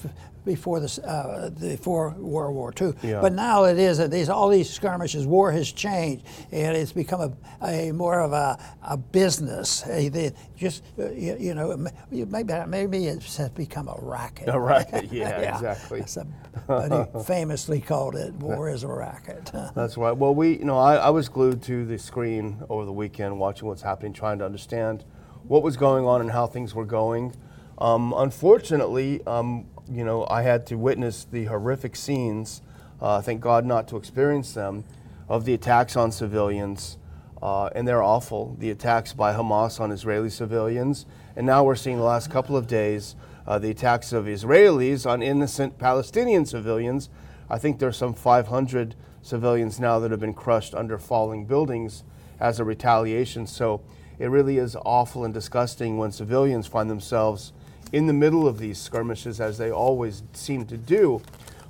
before 0.48 0.80
this 0.80 0.98
uh, 0.98 1.50
before 1.60 2.10
World 2.18 2.54
War 2.54 2.72
II. 2.80 2.94
Yeah. 3.02 3.20
But 3.20 3.34
now 3.34 3.64
it 3.64 3.78
is 3.78 3.98
that 3.98 4.10
these 4.10 4.28
all 4.28 4.48
these 4.48 4.70
skirmishes. 4.70 5.26
War 5.26 5.52
has 5.52 5.70
changed, 5.70 6.24
and 6.50 6.76
it's 6.76 6.92
become 6.92 7.20
a, 7.60 7.66
a 7.66 7.92
more 7.92 8.20
of 8.20 8.32
a, 8.32 8.58
a 8.82 8.96
business. 8.96 9.84
A, 9.86 10.32
just 10.56 10.82
uh, 10.98 11.10
you, 11.10 11.36
you, 11.38 11.54
know 11.54 11.76
maybe 12.10 12.54
maybe 12.66 13.06
it's 13.06 13.38
become 13.50 13.88
a 13.88 13.96
racket. 14.00 14.48
A 14.48 14.58
racket, 14.58 15.04
yeah, 15.12 15.40
yeah. 15.40 15.54
exactly. 15.54 16.02
Somebody 16.06 17.10
famously 17.26 17.80
called 17.80 18.14
it 18.16 18.32
"War 18.34 18.70
is 18.70 18.82
a 18.82 18.88
racket." 18.88 19.50
That's 19.74 19.96
right. 19.98 20.16
Well, 20.16 20.34
we 20.34 20.58
know 20.68 20.78
I, 20.78 20.96
I 20.96 21.10
was 21.10 21.28
glued 21.28 21.62
to 21.62 21.84
the 21.84 21.98
screen 21.98 22.62
over 22.68 22.84
the 22.84 22.92
weekend, 22.92 23.40
watching 23.40 23.66
what's 23.66 23.82
happening, 23.82 24.12
trying 24.12 24.38
to 24.38 24.44
understand 24.44 25.04
what 25.42 25.62
was 25.62 25.76
going 25.76 26.04
on 26.04 26.20
and 26.20 26.30
how 26.30 26.46
things 26.46 26.74
were 26.74 26.84
going. 26.84 27.34
Um, 27.78 28.14
unfortunately, 28.16 29.20
um, 29.26 29.66
you 29.90 30.04
know, 30.04 30.26
I 30.28 30.42
had 30.42 30.66
to 30.66 30.76
witness 30.76 31.24
the 31.24 31.46
horrific 31.46 31.96
scenes. 31.96 32.60
Uh, 33.00 33.20
thank 33.22 33.40
God 33.40 33.64
not 33.64 33.88
to 33.88 33.96
experience 33.96 34.52
them 34.52 34.84
of 35.28 35.44
the 35.44 35.54
attacks 35.54 35.96
on 35.96 36.12
civilians, 36.12 36.98
uh, 37.42 37.70
and 37.74 37.88
they're 37.88 38.02
awful. 38.02 38.54
The 38.58 38.70
attacks 38.70 39.12
by 39.12 39.32
Hamas 39.32 39.80
on 39.80 39.90
Israeli 39.90 40.30
civilians, 40.30 41.06
and 41.34 41.46
now 41.46 41.64
we're 41.64 41.76
seeing 41.76 41.96
the 41.96 42.02
last 42.02 42.30
couple 42.30 42.56
of 42.56 42.66
days 42.66 43.16
uh, 43.46 43.58
the 43.58 43.70
attacks 43.70 44.12
of 44.12 44.26
Israelis 44.26 45.08
on 45.08 45.22
innocent 45.22 45.78
Palestinian 45.78 46.44
civilians. 46.44 47.08
I 47.48 47.58
think 47.58 47.78
there's 47.78 47.96
some 47.96 48.12
500 48.12 48.94
civilians 49.28 49.78
now 49.78 49.98
that 49.98 50.10
have 50.10 50.20
been 50.20 50.34
crushed 50.34 50.74
under 50.74 50.98
falling 50.98 51.44
buildings 51.44 52.02
as 52.40 52.58
a 52.58 52.64
retaliation. 52.64 53.46
So 53.46 53.82
it 54.18 54.26
really 54.26 54.58
is 54.58 54.76
awful 54.84 55.24
and 55.24 55.34
disgusting 55.34 55.98
when 55.98 56.10
civilians 56.10 56.66
find 56.66 56.90
themselves 56.90 57.52
in 57.92 58.06
the 58.06 58.12
middle 58.12 58.48
of 58.48 58.58
these 58.58 58.78
skirmishes, 58.78 59.40
as 59.40 59.58
they 59.58 59.70
always 59.70 60.22
seem 60.32 60.66
to 60.66 60.76
do. 60.76 61.22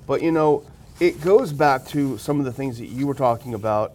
But 0.07 0.21
you 0.21 0.31
know, 0.31 0.63
it 0.99 1.21
goes 1.21 1.53
back 1.53 1.85
to 1.87 2.17
some 2.17 2.39
of 2.39 2.45
the 2.45 2.51
things 2.51 2.79
that 2.79 2.87
you 2.87 3.07
were 3.07 3.13
talking 3.13 3.53
about 3.53 3.93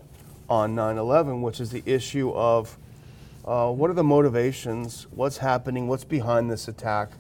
on 0.49 0.75
9 0.75 0.99
11, 0.99 1.43
which 1.43 1.61
is 1.61 1.71
the 1.71 1.83
issue 1.87 2.31
of 2.33 2.77
uh, 3.45 3.71
what 3.71 3.91
are 3.91 3.95
the 3.95 4.05
motivations, 4.05 5.07
what's 5.11 5.39
happening, 5.39 5.89
what's 5.89 6.05
behind 6.05 6.51
this 6.51 6.69
attack. 6.69 7.11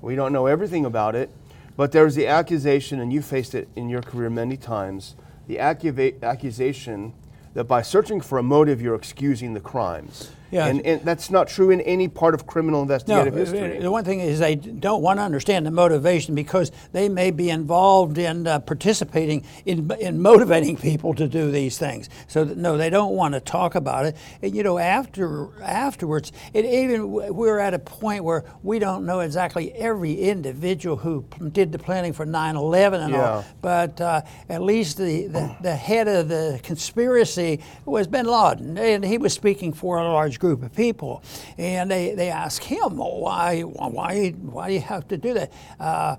We 0.00 0.16
don't 0.16 0.32
know 0.32 0.46
everything 0.46 0.84
about 0.84 1.14
it, 1.14 1.30
but 1.76 1.92
there's 1.92 2.14
the 2.14 2.26
accusation, 2.26 3.00
and 3.00 3.12
you 3.12 3.22
faced 3.22 3.54
it 3.54 3.68
in 3.76 3.88
your 3.88 4.02
career 4.02 4.28
many 4.28 4.56
times 4.56 5.14
the 5.46 5.58
accusation 5.58 7.14
that 7.54 7.64
by 7.64 7.82
searching 7.82 8.20
for 8.20 8.38
a 8.38 8.42
motive, 8.42 8.80
you're 8.80 8.94
excusing 8.94 9.54
the 9.54 9.60
crimes. 9.60 10.32
Yeah. 10.52 10.66
And, 10.66 10.84
and, 10.84 11.00
that's 11.02 11.30
not 11.30 11.48
true 11.48 11.70
in 11.70 11.80
any 11.80 12.08
part 12.08 12.34
of 12.34 12.46
criminal 12.46 12.82
investigative 12.82 13.32
no, 13.32 13.40
history. 13.40 13.78
The 13.78 13.90
one 13.90 14.04
thing 14.04 14.20
is 14.20 14.38
they 14.38 14.54
don't 14.54 15.00
want 15.00 15.18
to 15.18 15.22
understand 15.22 15.64
the 15.64 15.70
motivation 15.70 16.34
because 16.34 16.70
they 16.92 17.08
may 17.08 17.30
be 17.30 17.48
involved 17.48 18.18
in 18.18 18.46
uh, 18.46 18.58
participating 18.58 19.46
in, 19.64 19.90
in 19.98 20.20
motivating 20.20 20.76
people 20.76 21.14
to 21.14 21.26
do 21.26 21.50
these 21.50 21.78
things. 21.78 22.10
So 22.28 22.44
that, 22.44 22.58
no, 22.58 22.76
they 22.76 22.90
don't 22.90 23.14
want 23.16 23.32
to 23.32 23.40
talk 23.40 23.74
about 23.74 24.04
it. 24.04 24.14
And, 24.42 24.54
you 24.54 24.62
know, 24.62 24.76
after 24.76 25.48
afterwards, 25.62 26.32
it 26.52 26.66
even 26.66 27.10
we're 27.10 27.58
at 27.58 27.72
a 27.72 27.78
point 27.78 28.22
where 28.22 28.44
we 28.62 28.78
don't 28.78 29.06
know 29.06 29.20
exactly 29.20 29.72
every 29.72 30.12
individual 30.12 30.96
who 30.96 31.24
did 31.52 31.72
the 31.72 31.78
planning 31.78 32.12
for 32.12 32.26
9/11 32.26 33.04
and 33.04 33.14
yeah. 33.14 33.30
all. 33.30 33.44
But 33.62 34.00
uh, 34.02 34.20
at 34.50 34.60
least 34.60 34.98
the, 34.98 35.28
the, 35.28 35.56
the 35.62 35.76
head 35.76 36.08
of 36.08 36.28
the 36.28 36.60
conspiracy 36.62 37.60
was 37.86 38.06
Bin 38.06 38.26
Laden, 38.26 38.76
and 38.76 39.02
he 39.02 39.16
was 39.16 39.32
speaking 39.32 39.72
for 39.72 39.98
a 39.98 40.04
large 40.04 40.41
group 40.42 40.64
of 40.64 40.74
people, 40.74 41.22
and 41.56 41.88
they, 41.88 42.16
they 42.16 42.28
ask 42.28 42.64
him, 42.64 42.96
why, 42.96 43.60
why, 43.60 44.30
why 44.30 44.66
do 44.66 44.74
you 44.74 44.80
have 44.80 45.06
to 45.06 45.16
do 45.16 45.34
that? 45.34 45.52
Uh, 45.78 46.16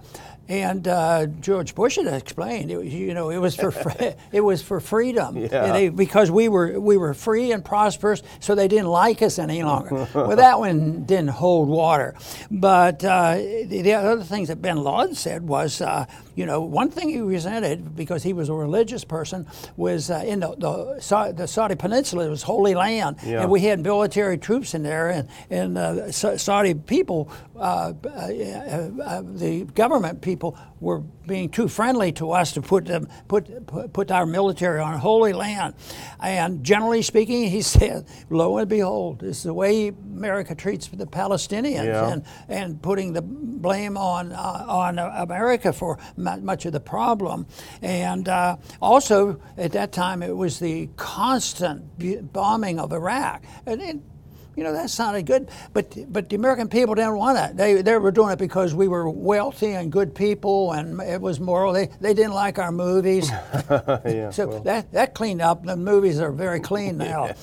and 0.47 0.87
uh, 0.87 1.25
George 1.25 1.75
Bush 1.75 1.97
had 1.97 2.07
explained, 2.07 2.71
it, 2.71 2.85
you 2.85 3.13
know, 3.13 3.29
it 3.29 3.37
was 3.37 3.55
for 3.55 3.73
it 4.31 4.41
was 4.41 4.61
for 4.61 4.79
freedom, 4.79 5.37
yeah. 5.37 5.71
they, 5.71 5.89
because 5.89 6.29
we 6.29 6.49
were 6.49 6.79
we 6.79 6.97
were 6.97 7.13
free 7.13 7.53
and 7.53 7.63
prosperous, 7.63 8.21
so 8.41 8.53
they 8.53 8.67
didn't 8.67 8.87
like 8.87 9.21
us 9.21 9.39
any 9.39 9.63
longer. 9.63 10.07
well, 10.13 10.35
that 10.35 10.59
one 10.59 11.05
didn't 11.05 11.29
hold 11.29 11.69
water. 11.69 12.15
But 12.51 13.03
uh, 13.05 13.35
the, 13.35 13.81
the, 13.83 13.93
other 13.93 14.23
things 14.23 14.49
that 14.49 14.61
Bin 14.61 14.77
Laden 14.77 15.15
said 15.15 15.47
was, 15.47 15.79
uh, 15.79 16.05
you 16.35 16.45
know, 16.45 16.61
one 16.61 16.89
thing 16.89 17.09
he 17.09 17.21
resented 17.21 17.95
because 17.95 18.23
he 18.23 18.33
was 18.33 18.49
a 18.49 18.53
religious 18.53 19.03
person 19.03 19.47
was 19.77 20.11
uh, 20.11 20.23
in 20.25 20.41
the, 20.41 20.55
the, 20.57 21.33
the 21.35 21.47
Saudi 21.47 21.75
Peninsula, 21.75 22.25
it 22.25 22.29
was 22.29 22.43
Holy 22.43 22.75
Land, 22.75 23.17
yeah. 23.25 23.41
and 23.41 23.49
we 23.49 23.61
had 23.61 23.79
military 23.79 24.37
troops 24.37 24.73
in 24.73 24.83
there, 24.83 25.09
and 25.09 25.29
and 25.49 25.77
uh, 25.77 26.11
Saudi 26.11 26.73
people, 26.73 27.31
uh, 27.57 27.93
the 27.93 29.67
government 29.73 30.21
people 30.21 30.33
people 30.33 30.57
were 30.79 30.99
being 30.99 31.47
too 31.47 31.67
friendly 31.67 32.11
to 32.11 32.31
us 32.31 32.51
to 32.53 32.61
put 32.61 32.85
them 32.85 33.07
put 33.27 33.93
put 33.93 34.11
our 34.11 34.25
military 34.25 34.81
on 34.81 34.97
holy 34.97 35.31
land. 35.31 35.73
And 36.19 36.63
generally 36.63 37.01
speaking, 37.01 37.49
he 37.49 37.61
said, 37.75 38.05
lo 38.29 38.57
and 38.57 38.67
behold, 38.67 39.19
this 39.19 39.37
is 39.37 39.43
the 39.43 39.53
way 39.53 39.89
America 39.89 40.55
treats 40.55 40.87
the 40.87 41.05
Palestinians, 41.05 41.85
yeah. 41.85 42.11
and 42.11 42.25
and 42.49 42.81
putting 42.81 43.13
the 43.13 43.21
blame 43.21 43.95
on 43.95 44.31
uh, 44.33 44.65
on 44.67 44.97
America 44.99 45.71
for 45.71 45.99
much 46.23 46.65
of 46.65 46.73
the 46.73 46.79
problem. 46.79 47.45
And 47.81 48.27
uh, 48.27 48.57
also 48.81 49.39
at 49.57 49.73
that 49.73 49.91
time, 49.91 50.23
it 50.23 50.35
was 50.35 50.59
the 50.59 50.89
constant 50.97 52.31
bombing 52.33 52.79
of 52.79 52.91
Iraq, 52.93 53.43
and 53.65 54.03
you 54.55 54.63
know, 54.63 54.73
that 54.73 54.89
sounded 54.89 55.25
good, 55.25 55.49
but 55.73 55.95
but 56.11 56.29
the 56.29 56.35
American 56.35 56.67
people 56.67 56.95
didn't 56.95 57.17
want 57.17 57.37
that. 57.37 57.57
They 57.57 57.81
they 57.81 57.97
were 57.97 58.11
doing 58.11 58.31
it 58.31 58.39
because 58.39 58.75
we 58.75 58.87
were 58.87 59.09
wealthy 59.09 59.71
and 59.71 59.91
good 59.91 60.13
people, 60.13 60.73
and 60.73 60.99
it 61.01 61.21
was 61.21 61.39
moral. 61.39 61.73
They 61.73 61.87
they 62.01 62.13
didn't 62.13 62.33
like 62.33 62.59
our 62.59 62.71
movies, 62.71 63.29
yeah, 63.69 64.29
so 64.31 64.47
well. 64.47 64.59
that 64.61 64.91
that 64.91 65.13
cleaned 65.13 65.41
up. 65.41 65.65
The 65.65 65.75
movies 65.75 66.19
are 66.19 66.31
very 66.31 66.59
clean 66.71 66.97
now. 66.97 67.33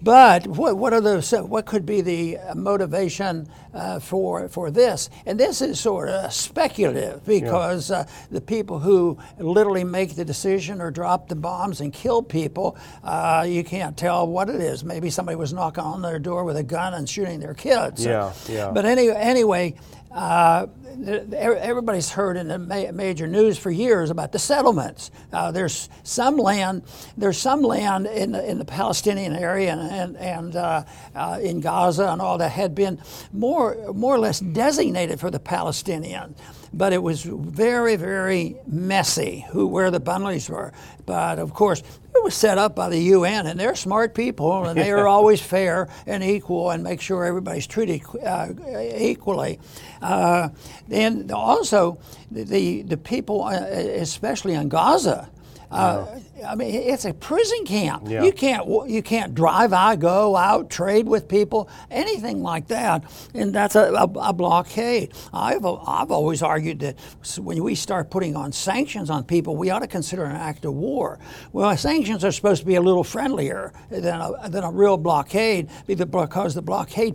But 0.00 0.46
what 0.46 0.76
what 0.76 0.92
are 0.92 1.00
the 1.00 1.20
so 1.20 1.44
what 1.44 1.66
could 1.66 1.84
be 1.84 2.00
the 2.00 2.38
motivation 2.54 3.48
uh, 3.74 3.98
for 3.98 4.48
for 4.48 4.70
this? 4.70 5.10
And 5.26 5.38
this 5.40 5.60
is 5.60 5.80
sort 5.80 6.08
of 6.08 6.32
speculative 6.32 7.24
because 7.26 7.90
uh, 7.90 8.06
the 8.30 8.40
people 8.40 8.78
who 8.78 9.18
literally 9.38 9.84
make 9.84 10.14
the 10.14 10.24
decision 10.24 10.80
or 10.80 10.90
drop 10.90 11.28
the 11.28 11.36
bombs 11.36 11.80
and 11.80 11.92
kill 11.92 12.22
people, 12.22 12.76
uh, 13.02 13.44
you 13.48 13.64
can't 13.64 13.96
tell 13.96 14.26
what 14.26 14.48
it 14.48 14.60
is. 14.60 14.84
Maybe 14.84 15.10
somebody 15.10 15.36
was 15.36 15.52
knocking 15.52 15.84
on 15.84 16.02
their 16.02 16.18
door 16.18 16.44
with 16.44 16.51
a 16.56 16.62
gun 16.62 16.94
and 16.94 17.08
shooting 17.08 17.40
their 17.40 17.54
kids. 17.54 18.04
Yeah, 18.04 18.32
yeah. 18.48 18.70
But 18.72 18.84
any, 18.84 19.10
anyway, 19.10 19.74
uh, 20.10 20.66
everybody's 21.34 22.10
heard 22.10 22.36
in 22.36 22.48
the 22.48 22.58
ma- 22.58 22.92
major 22.92 23.26
news 23.26 23.58
for 23.58 23.70
years 23.70 24.10
about 24.10 24.32
the 24.32 24.38
settlements. 24.38 25.10
Uh, 25.32 25.50
there's 25.50 25.88
some 26.02 26.36
land, 26.36 26.82
there's 27.16 27.38
some 27.38 27.62
land 27.62 28.06
in 28.06 28.32
the, 28.32 28.50
in 28.50 28.58
the 28.58 28.64
Palestinian 28.64 29.34
area 29.34 29.72
and, 29.72 29.90
and, 29.90 30.16
and 30.16 30.56
uh, 30.56 30.84
uh, 31.14 31.38
in 31.42 31.60
Gaza 31.60 32.08
and 32.08 32.20
all 32.20 32.38
that 32.38 32.50
had 32.50 32.74
been 32.74 33.00
more, 33.32 33.92
more 33.94 34.14
or 34.14 34.18
less 34.18 34.40
designated 34.40 35.18
for 35.18 35.30
the 35.30 35.40
Palestinians. 35.40 36.36
But 36.74 36.94
it 36.94 37.02
was 37.02 37.22
very, 37.22 37.96
very 37.96 38.56
messy 38.66 39.44
who 39.50 39.66
where 39.66 39.90
the 39.90 40.00
boundaries 40.00 40.48
were. 40.48 40.72
But 41.04 41.38
of 41.38 41.52
course, 41.52 41.82
it 42.14 42.22
was 42.22 42.34
set 42.34 42.58
up 42.58 42.74
by 42.76 42.88
the 42.88 42.98
UN, 42.98 43.46
and 43.46 43.58
they're 43.58 43.74
smart 43.74 44.14
people, 44.14 44.64
and 44.64 44.78
they 44.78 44.90
are 44.90 45.06
always 45.06 45.40
fair 45.54 45.88
and 46.06 46.22
equal, 46.22 46.70
and 46.70 46.82
make 46.82 47.00
sure 47.00 47.24
everybody's 47.24 47.66
treated 47.66 48.02
uh, 48.24 48.48
equally. 48.96 49.58
Uh, 50.00 50.50
and 50.90 51.32
also, 51.32 51.98
the 52.30 52.82
the 52.82 52.96
people, 52.96 53.44
uh, 53.44 53.52
especially 53.52 54.54
in 54.54 54.68
Gaza. 54.68 55.30
Uh, 55.70 56.18
I 56.46 56.54
mean, 56.54 56.74
it's 56.74 57.04
a 57.04 57.12
prison 57.14 57.64
camp. 57.64 58.04
Yeah. 58.06 58.22
You 58.24 58.32
can't 58.32 58.66
you 58.88 59.02
can't 59.02 59.34
drive 59.34 59.72
I 59.72 59.96
go 59.96 60.36
out, 60.36 60.70
trade 60.70 61.06
with 61.06 61.28
people, 61.28 61.68
anything 61.90 62.42
like 62.42 62.68
that, 62.68 63.04
and 63.34 63.54
that's 63.54 63.74
a, 63.76 63.92
a, 63.92 64.04
a 64.04 64.32
blockade. 64.32 65.12
I've 65.32 65.64
I've 65.64 66.10
always 66.10 66.42
argued 66.42 66.80
that 66.80 66.96
when 67.38 67.62
we 67.62 67.74
start 67.74 68.10
putting 68.10 68.36
on 68.36 68.52
sanctions 68.52 69.10
on 69.10 69.24
people, 69.24 69.56
we 69.56 69.70
ought 69.70 69.80
to 69.80 69.86
consider 69.86 70.24
an 70.24 70.36
act 70.36 70.64
of 70.64 70.74
war. 70.74 71.18
Well, 71.52 71.76
sanctions 71.76 72.24
are 72.24 72.32
supposed 72.32 72.60
to 72.62 72.66
be 72.66 72.74
a 72.76 72.80
little 72.82 73.04
friendlier 73.04 73.72
than 73.90 74.20
a, 74.20 74.48
than 74.48 74.64
a 74.64 74.70
real 74.70 74.96
blockade 74.96 75.68
because 75.86 76.54
the 76.54 76.62
blockade 76.62 77.14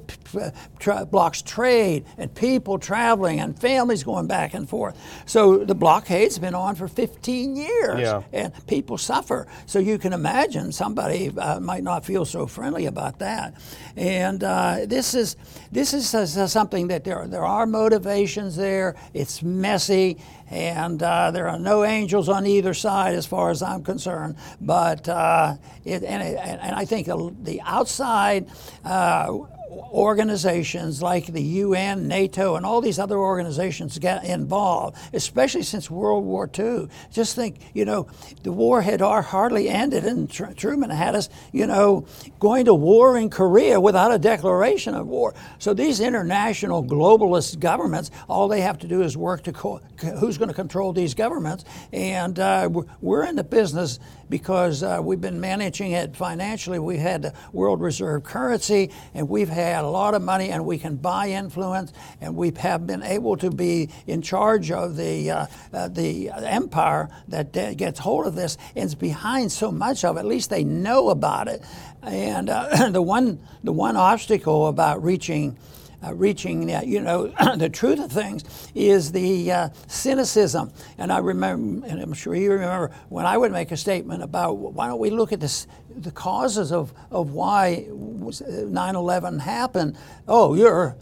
tra- 0.79 1.05
blocks 1.05 1.41
trade 1.41 2.05
and 2.17 2.33
people 2.33 2.77
traveling 2.79 3.39
and 3.39 3.59
families 3.59 4.03
going 4.03 4.27
back 4.27 4.53
and 4.53 4.69
forth. 4.69 4.95
So 5.25 5.57
the 5.65 5.75
blockade's 5.75 6.39
been 6.39 6.55
on 6.55 6.75
for 6.75 6.87
15 6.87 7.55
years, 7.55 7.99
Yeah. 8.01 8.23
and 8.33 8.53
people 8.67 8.97
suffer. 9.17 9.47
So 9.65 9.79
you 9.79 9.97
can 9.97 10.13
imagine 10.13 10.71
somebody 10.71 11.31
uh, 11.37 11.59
might 11.59 11.83
not 11.83 12.05
feel 12.05 12.25
so 12.25 12.45
friendly 12.47 12.85
about 12.85 13.19
that. 13.19 13.55
And 13.95 14.43
uh, 14.43 14.85
this 14.85 15.13
is 15.13 15.35
this 15.71 15.93
is 15.93 16.13
uh, 16.13 16.47
something 16.47 16.87
that 16.89 17.03
there 17.03 17.27
there 17.27 17.45
are 17.45 17.65
motivations 17.65 18.55
there. 18.55 18.95
It's 19.13 19.41
messy. 19.41 20.17
And 20.49 21.03
uh, 21.03 21.31
there 21.31 21.49
are 21.49 21.59
no 21.59 21.83
angels 21.83 22.29
on 22.29 22.45
either 22.45 22.73
side, 22.73 23.15
as 23.15 23.25
far 23.25 23.49
as 23.49 23.61
I'm 23.61 23.83
concerned. 23.83 24.35
But 24.61 25.09
uh, 25.09 25.57
it, 25.83 26.03
and, 26.03 26.23
it, 26.23 26.37
and 26.37 26.73
I 26.73 26.85
think 26.85 27.07
the, 27.07 27.59
outside 27.65 28.47
uh, 28.85 29.39
organizations 29.77 31.01
like 31.01 31.27
the 31.27 31.41
UN, 31.41 32.07
NATO, 32.07 32.55
and 32.55 32.65
all 32.65 32.81
these 32.81 32.97
other 32.97 33.17
organizations 33.17 33.99
get 33.99 34.23
involved, 34.23 34.97
especially 35.13 35.61
since 35.63 35.91
World 35.91 36.25
War 36.25 36.49
II. 36.57 36.87
Just 37.11 37.35
think, 37.35 37.57
you 37.73 37.85
know, 37.85 38.07
the 38.43 38.51
war 38.51 38.81
had 38.81 39.01
hardly 39.01 39.69
ended, 39.69 40.05
and 40.05 40.29
Tr- 40.29 40.53
Truman 40.55 40.89
had 40.89 41.15
us, 41.15 41.29
you 41.51 41.67
know, 41.67 42.05
going 42.39 42.65
to 42.65 42.73
war 42.73 43.17
in 43.17 43.29
Korea 43.29 43.79
without 43.79 44.11
a 44.13 44.17
declaration 44.17 44.95
of 44.95 45.07
war. 45.07 45.35
So 45.59 45.73
these 45.73 45.99
international 45.99 46.83
globalist 46.83 47.59
governments, 47.59 48.09
all 48.27 48.47
they 48.47 48.61
have 48.61 48.79
to 48.79 48.87
do 48.87 49.01
is 49.03 49.15
work 49.15 49.43
to 49.43 49.51
co- 49.53 49.81
who's 50.19 50.37
going 50.37 50.49
to 50.49 50.53
control 50.55 50.93
these 50.93 51.13
governments, 51.13 51.65
and 51.93 52.39
uh, 52.39 52.67
we're- 53.01 53.27
in 53.27 53.35
the 53.35 53.43
business 53.43 53.99
because 54.29 54.81
uh, 54.83 54.99
we've 55.03 55.19
been 55.19 55.41
managing 55.41 55.91
it 55.91 56.15
financially. 56.15 56.79
We've 56.79 56.99
had 56.99 57.23
the 57.23 57.33
world 57.51 57.81
reserve 57.81 58.23
currency, 58.23 58.89
and 59.13 59.27
we've 59.27 59.49
had 59.49 59.66
a 59.71 59.83
lot 59.83 60.13
of 60.13 60.21
money, 60.21 60.49
and 60.49 60.65
we 60.65 60.77
can 60.77 60.95
buy 60.95 61.29
influence, 61.29 61.93
and 62.21 62.35
we 62.35 62.51
have 62.57 62.85
been 62.87 63.03
able 63.03 63.37
to 63.37 63.49
be 63.49 63.89
in 64.05 64.21
charge 64.21 64.71
of 64.71 64.95
the 64.95 65.31
uh, 65.31 65.45
uh, 65.73 65.87
the 65.87 66.29
empire 66.31 67.09
that 67.27 67.53
gets 67.77 67.99
hold 67.99 68.27
of 68.27 68.35
this 68.35 68.57
and 68.75 68.85
is 68.85 68.95
behind 68.95 69.51
so 69.51 69.71
much 69.71 70.03
of 70.03 70.17
it. 70.17 70.21
At 70.21 70.25
least 70.25 70.49
they 70.49 70.63
know 70.63 71.09
about 71.09 71.47
it, 71.47 71.63
and 72.01 72.49
uh, 72.49 72.89
the 72.91 73.01
one 73.01 73.39
the 73.63 73.73
one 73.73 73.95
obstacle 73.95 74.67
about 74.67 75.03
reaching 75.03 75.57
uh, 76.05 76.13
reaching, 76.13 76.71
uh, 76.73 76.81
you 76.85 77.01
know, 77.01 77.27
the 77.57 77.69
truth 77.69 77.99
of 77.99 78.11
things 78.11 78.43
is 78.75 79.11
the 79.11 79.51
uh, 79.51 79.69
cynicism. 79.87 80.71
And 80.97 81.11
I 81.11 81.19
remember, 81.19 81.87
and 81.87 82.01
I'm 82.01 82.13
sure 82.13 82.35
you 82.35 82.51
remember, 82.51 82.91
when 83.09 83.25
I 83.25 83.37
would 83.37 83.51
make 83.51 83.71
a 83.71 83.77
statement 83.77 84.23
about 84.23 84.57
why 84.57 84.87
don't 84.87 84.99
we 84.99 85.09
look 85.09 85.31
at 85.31 85.39
this, 85.39 85.67
the 85.97 86.11
causes 86.11 86.71
of, 86.71 86.93
of 87.11 87.31
why 87.31 87.87
9/11 87.89 89.39
happened. 89.39 89.97
Oh, 90.27 90.53
you're 90.53 90.95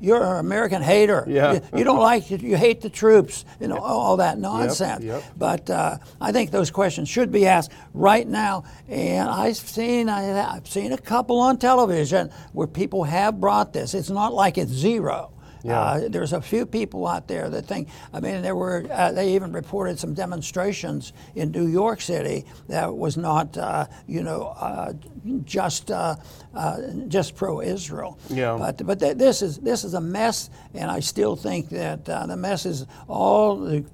you're 0.00 0.22
an 0.22 0.38
American 0.38 0.82
hater. 0.82 1.24
Yeah. 1.26 1.54
You, 1.54 1.62
you 1.78 1.84
don't 1.84 1.98
like 1.98 2.30
it. 2.30 2.42
You 2.42 2.56
hate 2.56 2.80
the 2.80 2.90
troops. 2.90 3.44
You 3.60 3.68
know 3.68 3.78
all 3.78 4.16
that 4.18 4.38
nonsense. 4.38 5.04
yep. 5.04 5.22
yep. 5.22 5.32
But 5.36 5.70
uh, 5.70 5.98
I 6.20 6.32
think 6.32 6.50
those 6.50 6.70
questions 6.70 7.08
should 7.08 7.30
be 7.30 7.46
asked 7.46 7.72
right 7.92 8.26
now. 8.26 8.64
And 8.88 9.28
I've 9.28 9.56
seen 9.56 10.08
I, 10.08 10.56
I've 10.56 10.68
seen 10.68 10.92
a 10.92 10.98
couple 10.98 11.38
on 11.40 11.58
television 11.58 12.30
where 12.52 12.66
people 12.66 13.04
have 13.04 13.40
brought 13.40 13.72
this. 13.72 13.94
It's 13.94 14.10
not 14.10 14.32
like 14.32 14.58
it's 14.58 14.72
zero. 14.72 15.33
Yeah. 15.64 15.80
Uh, 15.80 16.08
there's 16.08 16.34
a 16.34 16.42
few 16.42 16.66
people 16.66 17.06
out 17.06 17.26
there 17.26 17.48
that 17.48 17.66
think. 17.66 17.88
I 18.12 18.20
mean, 18.20 18.42
there 18.42 18.54
were. 18.54 18.86
Uh, 18.90 19.12
they 19.12 19.34
even 19.34 19.52
reported 19.52 19.98
some 19.98 20.12
demonstrations 20.12 21.12
in 21.34 21.50
New 21.52 21.66
York 21.66 22.00
City 22.02 22.44
that 22.68 22.94
was 22.94 23.16
not, 23.16 23.56
uh, 23.56 23.86
you 24.06 24.22
know, 24.22 24.54
uh, 24.60 24.92
just 25.44 25.90
uh, 25.90 26.16
uh, 26.54 26.80
just 27.08 27.34
pro-Israel. 27.34 28.18
Yeah. 28.28 28.56
But 28.58 28.86
but 28.86 29.00
th- 29.00 29.16
this 29.16 29.40
is 29.40 29.58
this 29.58 29.84
is 29.84 29.94
a 29.94 30.00
mess, 30.00 30.50
and 30.74 30.90
I 30.90 31.00
still 31.00 31.34
think 31.34 31.70
that 31.70 32.06
uh, 32.08 32.26
the 32.26 32.36
mess 32.36 32.66
is 32.66 32.86
all 33.08 33.56
the 33.56 33.84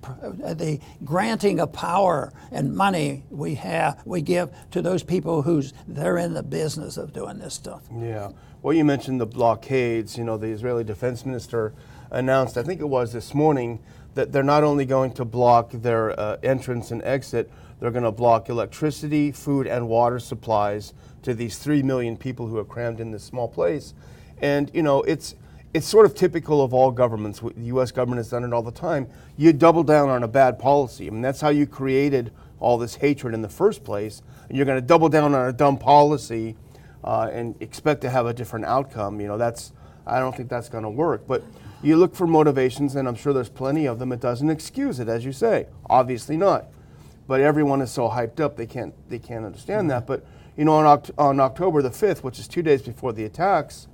the 0.54 0.80
granting 1.04 1.60
of 1.60 1.72
power 1.72 2.32
and 2.50 2.74
money 2.74 3.22
we 3.30 3.54
have 3.54 4.00
we 4.04 4.22
give 4.22 4.50
to 4.72 4.82
those 4.82 5.04
people 5.04 5.42
who's 5.42 5.72
they're 5.86 6.18
in 6.18 6.34
the 6.34 6.42
business 6.42 6.96
of 6.96 7.12
doing 7.12 7.38
this 7.38 7.54
stuff. 7.54 7.82
Yeah. 7.96 8.30
Well, 8.62 8.76
you 8.76 8.84
mentioned 8.84 9.22
the 9.22 9.26
blockades. 9.26 10.18
You 10.18 10.24
know, 10.24 10.36
the 10.36 10.48
Israeli 10.48 10.84
defense 10.84 11.24
minister 11.24 11.72
announced, 12.10 12.58
I 12.58 12.62
think 12.62 12.80
it 12.80 12.88
was 12.88 13.12
this 13.14 13.32
morning, 13.32 13.80
that 14.14 14.32
they're 14.32 14.42
not 14.42 14.64
only 14.64 14.84
going 14.84 15.12
to 15.12 15.24
block 15.24 15.70
their 15.72 16.18
uh, 16.18 16.36
entrance 16.42 16.90
and 16.90 17.02
exit, 17.02 17.50
they're 17.78 17.90
going 17.90 18.04
to 18.04 18.12
block 18.12 18.50
electricity, 18.50 19.32
food, 19.32 19.66
and 19.66 19.88
water 19.88 20.18
supplies 20.18 20.92
to 21.22 21.32
these 21.32 21.56
three 21.56 21.82
million 21.82 22.18
people 22.18 22.48
who 22.48 22.58
are 22.58 22.64
crammed 22.64 23.00
in 23.00 23.12
this 23.12 23.24
small 23.24 23.48
place. 23.48 23.94
And 24.42 24.70
you 24.74 24.82
know, 24.82 25.02
it's 25.02 25.36
it's 25.72 25.86
sort 25.86 26.04
of 26.04 26.14
typical 26.14 26.62
of 26.62 26.74
all 26.74 26.90
governments. 26.90 27.40
The 27.40 27.52
U.S. 27.66 27.92
government 27.92 28.18
has 28.18 28.28
done 28.28 28.44
it 28.44 28.52
all 28.52 28.62
the 28.62 28.72
time. 28.72 29.06
You 29.38 29.52
double 29.54 29.84
down 29.84 30.08
on 30.10 30.22
a 30.22 30.28
bad 30.28 30.58
policy. 30.58 31.06
I 31.06 31.10
mean, 31.10 31.22
that's 31.22 31.40
how 31.40 31.50
you 31.50 31.66
created 31.66 32.32
all 32.58 32.76
this 32.76 32.96
hatred 32.96 33.32
in 33.32 33.40
the 33.40 33.48
first 33.48 33.84
place. 33.84 34.20
And 34.48 34.56
you're 34.56 34.66
going 34.66 34.80
to 34.80 34.86
double 34.86 35.08
down 35.08 35.32
on 35.32 35.48
a 35.48 35.52
dumb 35.52 35.78
policy 35.78 36.56
uh, 37.04 37.30
and 37.32 37.54
expect 37.60 38.00
to 38.02 38.10
have 38.10 38.26
a 38.26 38.34
different 38.34 38.64
outcome. 38.66 39.20
You 39.20 39.28
know, 39.28 39.38
that's 39.38 39.72
I 40.06 40.18
don't 40.18 40.36
think 40.36 40.48
that's 40.48 40.68
going 40.68 40.84
to 40.84 40.90
work. 40.90 41.26
But 41.26 41.42
you 41.82 41.96
look 41.96 42.14
for 42.14 42.26
motivations, 42.26 42.94
and 42.94 43.08
I'm 43.08 43.14
sure 43.14 43.32
there's 43.32 43.48
plenty 43.48 43.86
of 43.86 43.98
them. 43.98 44.12
It 44.12 44.20
doesn't 44.20 44.50
excuse 44.50 45.00
it, 45.00 45.08
as 45.08 45.24
you 45.24 45.32
say. 45.32 45.66
Obviously 45.88 46.36
not. 46.36 46.66
But 47.26 47.40
everyone 47.40 47.80
is 47.80 47.90
so 47.90 48.08
hyped 48.08 48.40
up 48.40 48.56
they 48.56 48.66
can't 48.66 48.94
they 49.08 49.18
can't 49.18 49.44
understand 49.44 49.90
that. 49.90 50.06
But 50.06 50.24
you 50.56 50.64
know, 50.64 50.74
on, 50.74 50.84
Oct- 50.84 51.12
on 51.16 51.40
October 51.40 51.80
the 51.80 51.90
5th, 51.90 52.22
which 52.22 52.38
is 52.38 52.48
two 52.48 52.62
days 52.62 52.82
before 52.82 53.12
the 53.12 53.24
attacks, 53.24 53.86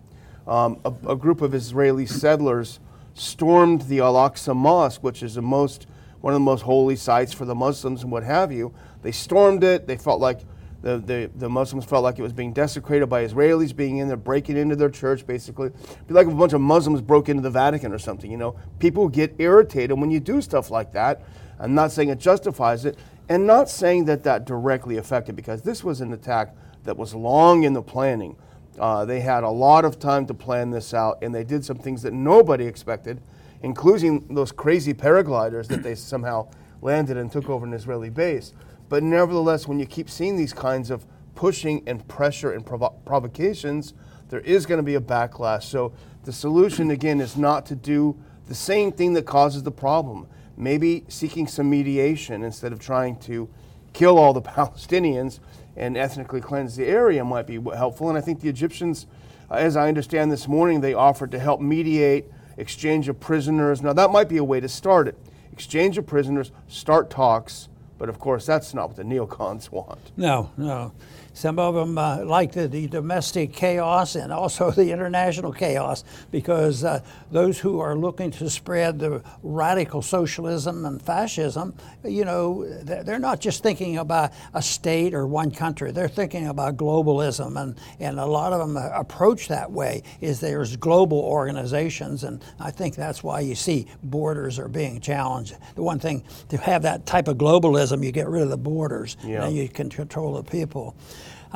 um, 0.46 0.80
a, 0.84 0.92
a 1.10 1.16
group 1.16 1.42
of 1.42 1.54
Israeli 1.54 2.06
settlers 2.06 2.80
stormed 3.14 3.82
the 3.82 4.00
Al 4.00 4.14
Aqsa 4.14 4.56
Mosque, 4.56 5.02
which 5.02 5.22
is 5.22 5.34
the 5.34 5.42
most 5.42 5.86
one 6.20 6.32
of 6.32 6.36
the 6.36 6.44
most 6.44 6.62
holy 6.62 6.96
sites 6.96 7.32
for 7.32 7.44
the 7.44 7.54
Muslims 7.54 8.02
and 8.02 8.10
what 8.10 8.24
have 8.24 8.50
you. 8.50 8.74
They 9.02 9.12
stormed 9.12 9.62
it. 9.62 9.86
They 9.86 9.96
felt 9.96 10.20
like 10.20 10.40
the, 10.86 10.98
the, 10.98 11.30
the 11.34 11.48
Muslims 11.48 11.84
felt 11.84 12.04
like 12.04 12.16
it 12.20 12.22
was 12.22 12.32
being 12.32 12.52
desecrated 12.52 13.08
by 13.08 13.26
Israelis 13.26 13.74
being 13.74 13.96
in 13.96 14.06
there, 14.06 14.16
breaking 14.16 14.56
into 14.56 14.76
their 14.76 14.88
church, 14.88 15.26
basically. 15.26 15.66
It'd 15.66 16.06
be 16.06 16.14
like 16.14 16.28
if 16.28 16.32
a 16.32 16.36
bunch 16.36 16.52
of 16.52 16.60
Muslims 16.60 17.00
broke 17.00 17.28
into 17.28 17.42
the 17.42 17.50
Vatican 17.50 17.92
or 17.92 17.98
something, 17.98 18.30
you 18.30 18.36
know. 18.36 18.54
People 18.78 19.08
get 19.08 19.34
irritated 19.38 19.98
when 19.98 20.12
you 20.12 20.20
do 20.20 20.40
stuff 20.40 20.70
like 20.70 20.92
that. 20.92 21.22
I'm 21.58 21.74
not 21.74 21.90
saying 21.90 22.10
it 22.10 22.20
justifies 22.20 22.84
it, 22.84 22.96
and 23.28 23.48
not 23.48 23.68
saying 23.68 24.04
that 24.04 24.22
that 24.22 24.44
directly 24.44 24.96
affected, 24.96 25.34
because 25.34 25.62
this 25.62 25.82
was 25.82 26.00
an 26.00 26.12
attack 26.12 26.54
that 26.84 26.96
was 26.96 27.16
long 27.16 27.64
in 27.64 27.72
the 27.72 27.82
planning. 27.82 28.36
Uh, 28.78 29.04
they 29.04 29.18
had 29.18 29.42
a 29.42 29.50
lot 29.50 29.84
of 29.84 29.98
time 29.98 30.24
to 30.26 30.34
plan 30.34 30.70
this 30.70 30.94
out, 30.94 31.18
and 31.20 31.34
they 31.34 31.42
did 31.42 31.64
some 31.64 31.78
things 31.78 32.02
that 32.02 32.12
nobody 32.12 32.64
expected, 32.64 33.20
including 33.60 34.24
those 34.32 34.52
crazy 34.52 34.94
paragliders 34.94 35.66
that 35.66 35.82
they 35.82 35.96
somehow 35.96 36.48
landed 36.80 37.16
and 37.16 37.32
took 37.32 37.48
over 37.48 37.66
an 37.66 37.72
Israeli 37.72 38.10
base. 38.10 38.52
But 38.88 39.02
nevertheless, 39.02 39.66
when 39.66 39.78
you 39.78 39.86
keep 39.86 40.08
seeing 40.08 40.36
these 40.36 40.52
kinds 40.52 40.90
of 40.90 41.06
pushing 41.34 41.82
and 41.86 42.06
pressure 42.08 42.52
and 42.52 42.64
provo- 42.64 42.94
provocations, 43.04 43.94
there 44.28 44.40
is 44.40 44.66
going 44.66 44.78
to 44.78 44.82
be 44.82 44.94
a 44.94 45.00
backlash. 45.00 45.64
So 45.64 45.92
the 46.24 46.32
solution, 46.32 46.90
again, 46.90 47.20
is 47.20 47.36
not 47.36 47.66
to 47.66 47.76
do 47.76 48.16
the 48.48 48.54
same 48.54 48.92
thing 48.92 49.12
that 49.14 49.26
causes 49.26 49.62
the 49.62 49.70
problem. 49.70 50.26
Maybe 50.56 51.04
seeking 51.08 51.46
some 51.46 51.68
mediation 51.68 52.42
instead 52.42 52.72
of 52.72 52.80
trying 52.80 53.16
to 53.20 53.48
kill 53.92 54.18
all 54.18 54.32
the 54.32 54.42
Palestinians 54.56 55.40
and 55.76 55.96
ethnically 55.96 56.40
cleanse 56.40 56.76
the 56.76 56.86
area 56.86 57.24
might 57.24 57.46
be 57.46 57.60
helpful. 57.60 58.08
And 58.08 58.16
I 58.16 58.20
think 58.20 58.40
the 58.40 58.48
Egyptians, 58.48 59.06
as 59.50 59.76
I 59.76 59.88
understand 59.88 60.32
this 60.32 60.48
morning, 60.48 60.80
they 60.80 60.94
offered 60.94 61.30
to 61.32 61.38
help 61.38 61.60
mediate 61.60 62.26
exchange 62.56 63.08
of 63.08 63.20
prisoners. 63.20 63.82
Now, 63.82 63.92
that 63.92 64.10
might 64.10 64.28
be 64.28 64.38
a 64.38 64.44
way 64.44 64.60
to 64.60 64.68
start 64.68 65.06
it. 65.08 65.18
Exchange 65.52 65.98
of 65.98 66.06
prisoners, 66.06 66.52
start 66.68 67.10
talks, 67.10 67.68
but 67.98 68.08
of 68.08 68.18
course, 68.18 68.46
that's 68.46 68.74
not 68.74 68.88
what 68.88 68.96
the 68.96 69.02
neocons 69.04 69.70
want. 69.72 70.12
No, 70.16 70.50
no. 70.56 70.92
Some 71.36 71.58
of 71.58 71.74
them 71.74 71.98
uh, 71.98 72.24
like 72.24 72.52
the, 72.52 72.66
the, 72.66 72.86
domestic 72.86 73.52
chaos 73.52 74.14
and 74.14 74.32
also 74.32 74.70
the 74.70 74.90
international 74.90 75.52
chaos 75.52 76.02
because 76.30 76.82
uh, 76.82 77.00
those 77.30 77.58
who 77.58 77.78
are 77.78 77.94
looking 77.94 78.30
to 78.30 78.48
spread 78.48 78.98
the 78.98 79.22
radical 79.42 80.00
socialism 80.00 80.86
and 80.86 81.00
fascism, 81.00 81.74
you 82.04 82.24
know, 82.24 82.64
they're 82.82 83.18
not 83.18 83.38
just 83.40 83.62
thinking 83.62 83.98
about 83.98 84.32
a 84.54 84.62
state 84.62 85.12
or 85.12 85.26
one 85.26 85.50
country. 85.50 85.92
They're 85.92 86.08
thinking 86.08 86.46
about 86.46 86.78
globalism, 86.78 87.60
and, 87.60 87.78
and 88.00 88.18
a 88.18 88.24
lot 88.24 88.54
of 88.54 88.60
them 88.60 88.78
approach 88.78 89.48
that 89.48 89.70
way. 89.70 90.04
Is 90.22 90.40
there's 90.40 90.74
global 90.76 91.18
organizations, 91.18 92.24
and 92.24 92.42
I 92.58 92.70
think 92.70 92.94
that's 92.94 93.22
why 93.22 93.40
you 93.40 93.54
see 93.54 93.88
borders 94.02 94.58
are 94.58 94.68
being 94.68 95.02
challenged. 95.02 95.54
The 95.74 95.82
one 95.82 95.98
thing 95.98 96.24
to 96.48 96.56
have 96.56 96.80
that 96.82 97.04
type 97.04 97.28
of 97.28 97.36
globalism, 97.36 98.02
you 98.02 98.10
get 98.10 98.26
rid 98.26 98.42
of 98.42 98.48
the 98.48 98.56
borders, 98.56 99.18
yeah. 99.22 99.44
and 99.44 99.54
you 99.54 99.68
can 99.68 99.90
control 99.90 100.32
the 100.32 100.42
people. 100.42 100.96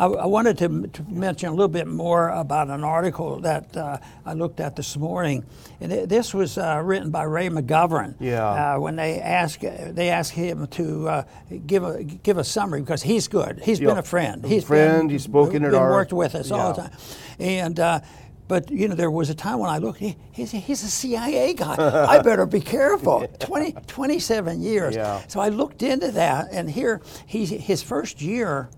I, 0.01 0.07
I 0.07 0.27
wanted 0.27 0.57
to, 0.59 0.87
to, 0.87 1.03
mention 1.11 1.51
a 1.51 1.53
little 1.53 1.69
bit 1.69 1.87
more 1.87 2.31
about 2.31 2.71
an 2.71 2.83
article 2.83 3.39
that 3.41 3.77
uh, 3.77 3.99
I 4.25 4.33
looked 4.33 4.59
at 4.59 4.75
this 4.75 4.97
morning, 4.97 5.45
and 5.79 5.93
it, 5.93 6.09
this 6.09 6.33
was 6.33 6.57
uh, 6.57 6.81
written 6.83 7.11
by 7.11 7.25
Ray 7.25 7.51
McGovern. 7.51 8.15
Yeah. 8.19 8.47
Uh, 8.77 8.81
when 8.81 8.97
they 8.97 9.21
asked 9.21 9.61
they 9.61 10.09
asked 10.09 10.33
him 10.33 10.67
to 10.69 11.09
uh, 11.09 11.23
give 11.67 11.85
a 11.85 12.03
give 12.03 12.39
a 12.39 12.45
summary 12.45 12.81
because 12.81 13.03
he's 13.03 13.29
good. 13.29 13.61
He's 13.63 13.79
yep. 13.79 13.91
been 13.91 13.99
a 13.99 14.03
friend. 14.03 14.43
He's 14.43 14.65
friend. 14.65 15.03
Been, 15.03 15.11
he's 15.11 15.25
spoken 15.25 15.65
at 15.67 15.75
our. 15.75 15.89
He 15.89 15.93
worked 15.93 16.13
with 16.15 16.35
us 16.35 16.49
yeah. 16.49 16.57
all 16.57 16.73
the 16.73 16.83
time, 16.83 16.93
and 17.39 17.79
uh, 17.79 18.01
but 18.49 18.71
you 18.71 18.89
know, 18.89 18.95
there 18.95 19.11
was 19.11 19.29
a 19.29 19.35
time 19.35 19.59
when 19.59 19.69
I 19.69 19.79
looked. 19.79 19.99
He, 19.99 20.17
he's, 20.33 20.51
he's 20.51 20.83
a 20.83 20.91
CIA 20.91 21.53
guy. 21.53 21.77
I 22.09 22.23
better 22.23 22.47
be 22.47 22.61
careful. 22.61 23.29
20, 23.39 23.73
27 23.87 24.61
years. 24.63 24.97
Yeah. 24.97 25.23
So 25.29 25.41
I 25.41 25.51
looked 25.51 25.83
into 25.83 26.11
that, 26.13 26.49
and 26.51 26.69
here 26.69 27.01
he's 27.27 27.51
his 27.51 27.83
first 27.83 28.21
year 28.21 28.71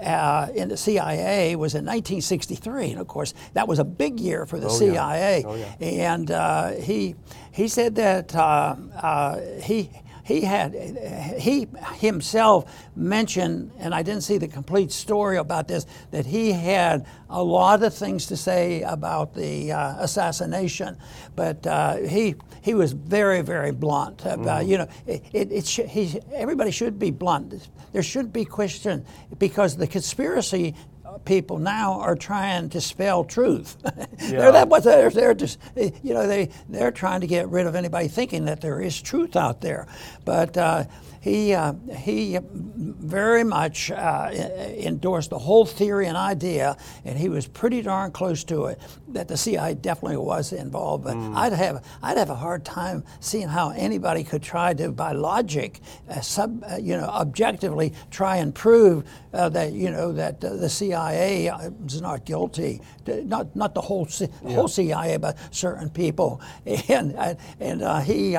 uh, 0.00 0.48
in 0.54 0.68
the 0.68 0.76
CIA 0.76 1.56
was 1.56 1.74
in 1.74 1.84
1963, 1.84 2.90
and 2.90 3.00
of 3.00 3.06
course 3.06 3.34
that 3.54 3.68
was 3.68 3.78
a 3.78 3.84
big 3.84 4.20
year 4.20 4.46
for 4.46 4.58
the 4.58 4.68
oh, 4.68 4.78
CIA. 4.78 5.40
Yeah. 5.40 5.46
Oh, 5.46 5.54
yeah. 5.54 6.12
And 6.12 6.30
uh, 6.30 6.70
he 6.72 7.14
he 7.52 7.68
said 7.68 7.94
that 7.96 8.34
uh, 8.34 8.76
uh 8.96 9.40
he 9.62 9.90
he 10.26 10.40
had 10.40 10.74
he 11.38 11.68
himself 12.00 12.64
mentioned, 12.96 13.70
and 13.78 13.94
I 13.94 14.02
didn't 14.02 14.22
see 14.22 14.38
the 14.38 14.48
complete 14.48 14.90
story 14.90 15.36
about 15.36 15.68
this, 15.68 15.86
that 16.10 16.26
he 16.26 16.50
had 16.50 17.06
a 17.30 17.40
lot 17.40 17.84
of 17.84 17.94
things 17.94 18.26
to 18.26 18.36
say 18.36 18.82
about 18.82 19.34
the 19.34 19.70
uh, 19.70 19.94
assassination, 20.02 20.96
but 21.36 21.64
uh, 21.64 21.98
he 21.98 22.34
he 22.60 22.74
was 22.74 22.90
very 22.90 23.40
very 23.40 23.70
blunt 23.70 24.26
about 24.26 24.64
mm. 24.64 24.68
you 24.68 24.78
know 24.78 24.88
it, 25.06 25.22
it, 25.32 25.52
it 25.52 25.66
sh- 25.66 25.88
he, 25.88 26.20
everybody 26.34 26.72
should 26.72 26.98
be 26.98 27.12
blunt. 27.12 27.68
There 27.92 28.02
shouldn't 28.02 28.32
be 28.32 28.44
question 28.44 29.06
because 29.38 29.76
the 29.76 29.86
conspiracy 29.86 30.74
people 31.24 31.58
now 31.58 32.00
are 32.00 32.14
trying 32.16 32.68
to 32.70 32.80
spell 32.80 33.24
truth. 33.24 33.76
Yeah. 34.18 34.40
they're 34.40 34.52
that 34.52 34.68
what 34.68 34.82
they're, 34.82 35.10
they're 35.10 35.34
just 35.34 35.58
you 35.76 36.14
know 36.14 36.26
they 36.26 36.48
they're 36.68 36.90
trying 36.90 37.20
to 37.20 37.26
get 37.26 37.48
rid 37.48 37.66
of 37.66 37.74
anybody 37.74 38.08
thinking 38.08 38.46
that 38.46 38.60
there 38.60 38.80
is 38.80 39.00
truth 39.00 39.36
out 39.36 39.60
there. 39.60 39.86
But 40.24 40.56
uh, 40.56 40.84
he, 41.26 41.54
uh, 41.54 41.72
he 41.96 42.38
very 42.46 43.42
much 43.42 43.90
uh, 43.90 44.30
endorsed 44.32 45.30
the 45.30 45.38
whole 45.40 45.66
theory 45.66 46.06
and 46.06 46.16
idea, 46.16 46.76
and 47.04 47.18
he 47.18 47.28
was 47.28 47.48
pretty 47.48 47.82
darn 47.82 48.12
close 48.12 48.44
to 48.44 48.66
it 48.66 48.80
that 49.08 49.26
the 49.26 49.36
CIA 49.36 49.74
definitely 49.74 50.18
was 50.18 50.52
involved. 50.52 51.02
But 51.02 51.16
mm. 51.16 51.34
I'd 51.34 51.52
have 51.52 51.84
I'd 52.00 52.16
have 52.16 52.30
a 52.30 52.36
hard 52.36 52.64
time 52.64 53.02
seeing 53.18 53.48
how 53.48 53.70
anybody 53.70 54.22
could 54.22 54.40
try 54.40 54.72
to, 54.74 54.92
by 54.92 55.12
logic, 55.12 55.80
uh, 56.08 56.20
sub, 56.20 56.62
uh, 56.62 56.76
you 56.76 56.96
know, 56.96 57.06
objectively 57.06 57.92
try 58.12 58.36
and 58.36 58.54
prove 58.54 59.02
uh, 59.32 59.48
that 59.48 59.72
you 59.72 59.90
know 59.90 60.12
that 60.12 60.40
the 60.40 60.68
CIA 60.68 61.50
is 61.86 62.00
not 62.00 62.24
guilty. 62.24 62.80
Not 63.04 63.56
not 63.56 63.74
the 63.74 63.80
whole 63.80 64.06
C- 64.06 64.28
yeah. 64.44 64.54
whole 64.54 64.68
CIA, 64.68 65.16
but 65.16 65.36
certain 65.50 65.90
people. 65.90 66.40
And 66.88 67.36
and 67.58 68.04
he 68.04 68.36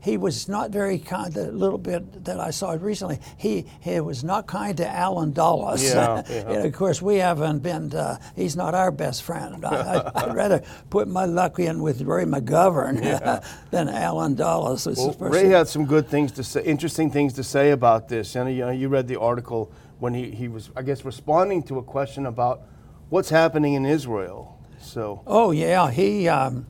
he 0.00 0.16
was 0.16 0.48
not 0.48 0.70
very 0.70 0.98
kind. 0.98 1.32
The 1.32 1.52
little 1.52 1.78
bit 1.78 2.24
that 2.24 2.40
I 2.40 2.50
saw 2.50 2.72
recently, 2.72 3.18
he 3.36 3.66
he 3.80 4.00
was 4.00 4.24
not 4.24 4.46
kind 4.46 4.76
to 4.78 4.88
Allen 4.88 5.32
Dulles. 5.32 5.82
Yeah, 5.82 6.22
yeah. 6.28 6.50
and 6.50 6.66
of 6.66 6.72
course, 6.72 7.02
we 7.02 7.16
haven't 7.16 7.60
been. 7.60 7.94
Uh, 7.94 8.18
he's 8.34 8.56
not 8.56 8.74
our 8.74 8.90
best 8.90 9.22
friend. 9.22 9.64
I, 9.64 10.26
would 10.26 10.34
rather 10.34 10.62
put 10.88 11.08
my 11.08 11.26
luck 11.26 11.58
in 11.58 11.82
with 11.82 12.00
Ray 12.02 12.24
McGovern 12.24 13.02
yeah. 13.02 13.40
than 13.70 13.88
Allen 13.88 14.34
Dulles. 14.34 14.86
Well, 14.86 15.16
Ray 15.18 15.48
had 15.48 15.68
some 15.68 15.84
good 15.84 16.08
things 16.08 16.32
to 16.32 16.44
say, 16.44 16.62
interesting 16.64 17.10
things 17.10 17.34
to 17.34 17.44
say 17.44 17.70
about 17.70 18.08
this. 18.08 18.36
And 18.36 18.50
you 18.54 18.60
know, 18.60 18.70
you 18.70 18.88
read 18.88 19.06
the 19.06 19.20
article 19.20 19.70
when 19.98 20.14
he, 20.14 20.30
he 20.30 20.48
was, 20.48 20.70
I 20.74 20.82
guess, 20.82 21.04
responding 21.04 21.62
to 21.64 21.78
a 21.78 21.82
question 21.82 22.26
about 22.26 22.62
what's 23.10 23.30
happening 23.30 23.74
in 23.74 23.84
Israel. 23.84 24.58
So. 24.80 25.22
Oh 25.26 25.50
yeah, 25.50 25.90
he. 25.90 26.28
Um, 26.28 26.66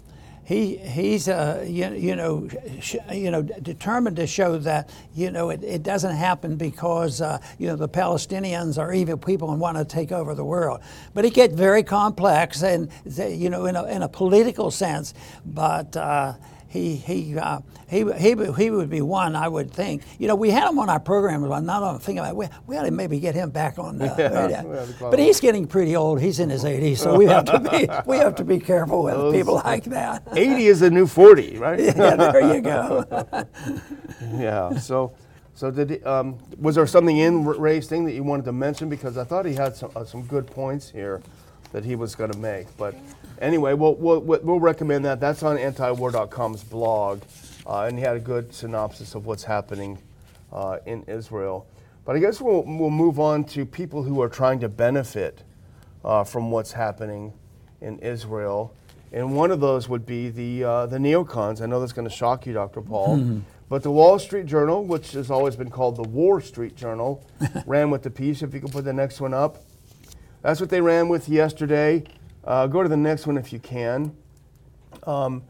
he 0.51 0.79
he's 0.79 1.29
uh, 1.29 1.65
you, 1.65 1.95
you 1.95 2.17
know 2.17 2.49
sh- 2.81 2.97
you 3.13 3.31
know 3.31 3.41
determined 3.41 4.17
to 4.17 4.27
show 4.27 4.59
that 4.59 4.91
you 5.15 5.31
know 5.31 5.51
it, 5.51 5.63
it 5.63 5.85
doesn't 5.85 6.17
happen 6.17 6.57
because 6.57 7.21
uh, 7.21 7.39
you 7.59 7.69
know 7.69 7.77
the 7.77 7.89
Palestinians 7.89 8.77
are 8.77 8.93
evil 8.93 9.17
people 9.17 9.53
and 9.53 9.61
want 9.61 9.79
to 9.79 9.85
take 9.85 10.11
over 10.11 10.35
the 10.35 10.45
world. 10.45 10.81
But 11.15 11.25
it 11.25 11.35
gets 11.35 11.55
very 11.55 11.85
complex 11.85 12.65
and 12.65 12.91
you 13.17 13.49
know 13.49 13.67
in 13.67 13.77
a, 13.77 13.85
in 13.85 14.03
a 14.03 14.09
political 14.09 14.73
sense. 14.73 15.15
But 15.47 15.97
uh, 15.97 16.35
he 16.71 16.95
he 16.95 17.37
uh, 17.37 17.59
he 17.89 18.05
he 18.13 18.37
he 18.57 18.71
would 18.71 18.89
be 18.89 19.03
one 19.03 19.35
I 19.35 19.49
would 19.49 19.73
think. 19.73 20.05
You 20.21 20.29
know, 20.29 20.37
we 20.37 20.51
had 20.51 20.71
him 20.71 20.79
on 20.79 20.89
our 20.89 21.01
program. 21.01 21.43
I'm 21.51 21.67
not 21.67 21.83
on 21.83 21.99
thinking 21.99 22.21
about. 22.21 22.37
We, 22.37 22.47
we 22.69 22.77
ought 22.77 22.85
to 22.85 22.93
maybe 22.93 23.19
get 23.19 23.35
him 23.35 23.51
back 23.51 23.77
on. 23.77 24.01
Uh, 24.01 24.15
yeah, 24.49 24.87
but 25.01 25.19
he's 25.19 25.41
getting 25.41 25.67
pretty 25.67 25.97
old. 25.97 26.21
He's 26.21 26.39
in 26.39 26.49
his 26.49 26.63
80s, 26.63 26.99
so 26.99 27.17
we 27.17 27.27
have 27.27 27.45
to 27.47 27.59
be 27.59 27.89
we 28.07 28.19
have 28.19 28.37
to 28.37 28.45
be 28.45 28.61
careful 28.61 29.03
with 29.03 29.15
Those, 29.15 29.35
people 29.35 29.57
like 29.57 29.83
that. 29.87 30.23
80 30.33 30.67
is 30.67 30.81
the 30.81 30.91
new 30.91 31.09
40, 31.09 31.59
right? 31.59 31.81
yeah, 31.81 31.93
there 31.93 32.55
you 32.55 32.61
go. 32.61 33.05
yeah. 34.35 34.79
So. 34.79 35.13
So 35.53 35.71
did 35.71 35.91
he, 35.91 36.03
um, 36.05 36.39
was 36.59 36.77
there 36.77 36.87
something 36.87 37.19
in 37.19 37.45
Ray's 37.45 37.87
thing 37.87 38.07
that 38.07 38.15
you 38.15 38.23
wanted 38.23 38.47
to 38.47 38.53
mention? 38.53 38.89
Because 38.89 39.19
I 39.19 39.25
thought 39.25 39.45
he 39.45 39.53
had 39.53 39.77
some, 39.77 39.91
uh, 39.95 40.05
some 40.05 40.23
good 40.23 40.47
points 40.47 40.89
here 40.89 41.21
that 41.73 41.85
he 41.85 41.97
was 41.97 42.15
going 42.15 42.33
to 42.33 42.39
make. 42.39 42.67
But 42.77 42.95
anyway, 43.41 43.75
we'll, 43.75 43.95
we'll, 43.95 44.21
we'll 44.21 44.61
recommend 44.61 45.05
that. 45.05 45.21
That's 45.21 45.43
on 45.43 45.57
antiwar.com's 45.57 46.65
blog. 46.65 47.23
Uh, 47.67 47.83
and 47.83 47.99
he 47.99 48.05
had 48.05 48.17
a 48.17 48.21
good 48.21 48.53
synopsis 48.53 49.15
of 49.15 49.27
what's 49.27 49.45
happening 49.45 49.99
uh, 50.53 50.79
in 50.87 51.03
Israel. 51.05 51.67
But 52.05 52.17
I 52.17 52.19
guess 52.19 52.41
we'll, 52.41 52.63
we'll 52.63 52.91
move 52.91 53.21
on 53.21 53.45
to 53.45 53.65
people 53.65 54.03
who 54.03 54.21
are 54.21 54.29
trying 54.29 54.61
to 54.61 54.69
benefit 54.69 55.43
uh, 56.05 56.25
from 56.25 56.51
what's 56.51 56.73
happening 56.73 57.33
in 57.81 57.99
Israel. 58.01 58.75
And 59.13 59.37
one 59.37 59.51
of 59.51 59.61
those 59.61 59.89
would 59.89 60.07
be 60.07 60.31
the, 60.31 60.65
uh, 60.65 60.87
the 60.87 60.99
neocons. 60.99 61.61
I 61.61 61.67
know 61.67 61.81
that's 61.81 61.93
going 61.93 62.09
to 62.09 62.15
shock 62.15 62.47
you, 62.47 62.53
Dr. 62.53 62.81
Paul. 62.81 63.19
Mm-hmm. 63.19 63.41
But 63.71 63.85
the 63.85 63.91
Wall 63.93 64.19
Street 64.19 64.47
Journal, 64.47 64.85
which 64.85 65.13
has 65.13 65.31
always 65.31 65.55
been 65.55 65.71
called 65.71 65.95
the 65.95 66.03
War 66.03 66.41
Street 66.41 66.75
Journal, 66.75 67.25
ran 67.67 67.89
with 67.89 68.03
the 68.03 68.11
piece. 68.11 68.43
If 68.43 68.53
you 68.53 68.59
can 68.59 68.69
put 68.69 68.85
the 68.85 68.93
next 68.93 69.21
one 69.21 69.33
up. 69.33 69.59
That's 70.43 70.59
what 70.59 70.71
they 70.71 70.81
ran 70.81 71.09
with 71.09 71.29
yesterday. 71.29 72.05
Uh, 72.45 72.67
go 72.67 72.83
to 72.83 72.89
the 72.89 72.97
next 72.97 73.27
one 73.27 73.37
if 73.37 73.53
you 73.53 73.59
can. 73.59 74.17
Um, 75.07 75.43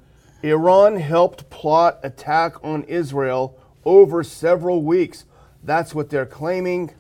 Iran 0.42 0.96
helped 0.96 1.48
plot 1.48 2.00
attack 2.03 2.62
on 2.64 2.83
Israel 2.85 3.57
over 3.85 4.24
several 4.24 4.83
weeks. 4.83 5.26
That's 5.62 5.94
what 5.94 6.11
they're 6.11 6.26
claiming. 6.26 6.90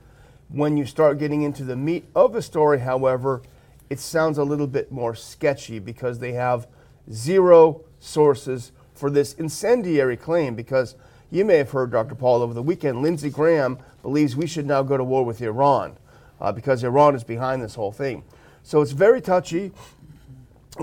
When 0.50 0.76
you 0.76 0.86
start 0.86 1.18
getting 1.18 1.42
into 1.42 1.64
the 1.64 1.76
meat 1.76 2.04
of 2.14 2.32
the 2.32 2.42
story, 2.42 2.80
however, 2.80 3.42
it 3.88 3.98
sounds 3.98 4.38
a 4.38 4.44
little 4.44 4.66
bit 4.68 4.92
more 4.92 5.16
sketchy 5.16 5.80
because 5.80 6.20
they 6.20 6.32
have 6.32 6.68
zero 7.12 7.82
sources 7.98 8.70
for 8.94 9.10
this 9.10 9.34
incendiary 9.34 10.16
claim. 10.16 10.54
Because 10.54 10.94
you 11.30 11.44
may 11.44 11.56
have 11.56 11.70
heard, 11.70 11.90
Dr. 11.90 12.14
Paul, 12.14 12.42
over 12.42 12.54
the 12.54 12.62
weekend, 12.62 13.02
Lindsey 13.02 13.30
Graham 13.30 13.78
believes 14.02 14.36
we 14.36 14.46
should 14.46 14.66
now 14.66 14.84
go 14.84 14.96
to 14.96 15.04
war 15.04 15.24
with 15.24 15.42
Iran 15.42 15.96
uh, 16.40 16.52
because 16.52 16.82
Iran 16.84 17.14
is 17.14 17.24
behind 17.24 17.62
this 17.62 17.74
whole 17.74 17.92
thing. 17.92 18.24
So 18.62 18.80
it's 18.80 18.92
very 18.92 19.20
touchy. 19.20 19.72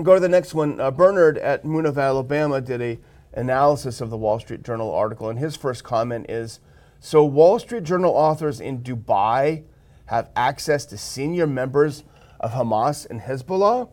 Go 0.02 0.14
to 0.14 0.20
the 0.20 0.28
next 0.28 0.54
one. 0.54 0.80
Uh, 0.80 0.90
Bernard 0.90 1.38
at 1.38 1.64
Moon 1.64 1.86
of 1.86 1.98
Alabama 1.98 2.60
did 2.60 2.82
a 2.82 2.98
analysis 3.32 4.00
of 4.00 4.10
the 4.10 4.16
Wall 4.16 4.38
Street 4.40 4.62
Journal 4.62 4.92
article, 4.92 5.28
and 5.28 5.38
his 5.38 5.56
first 5.56 5.84
comment 5.84 6.26
is: 6.28 6.60
So 7.00 7.24
Wall 7.24 7.58
Street 7.58 7.84
Journal 7.84 8.12
authors 8.12 8.60
in 8.60 8.82
Dubai 8.82 9.64
have 10.06 10.30
access 10.36 10.84
to 10.86 10.98
senior 10.98 11.46
members 11.46 12.04
of 12.40 12.52
Hamas 12.52 13.08
and 13.08 13.20
Hezbollah. 13.20 13.88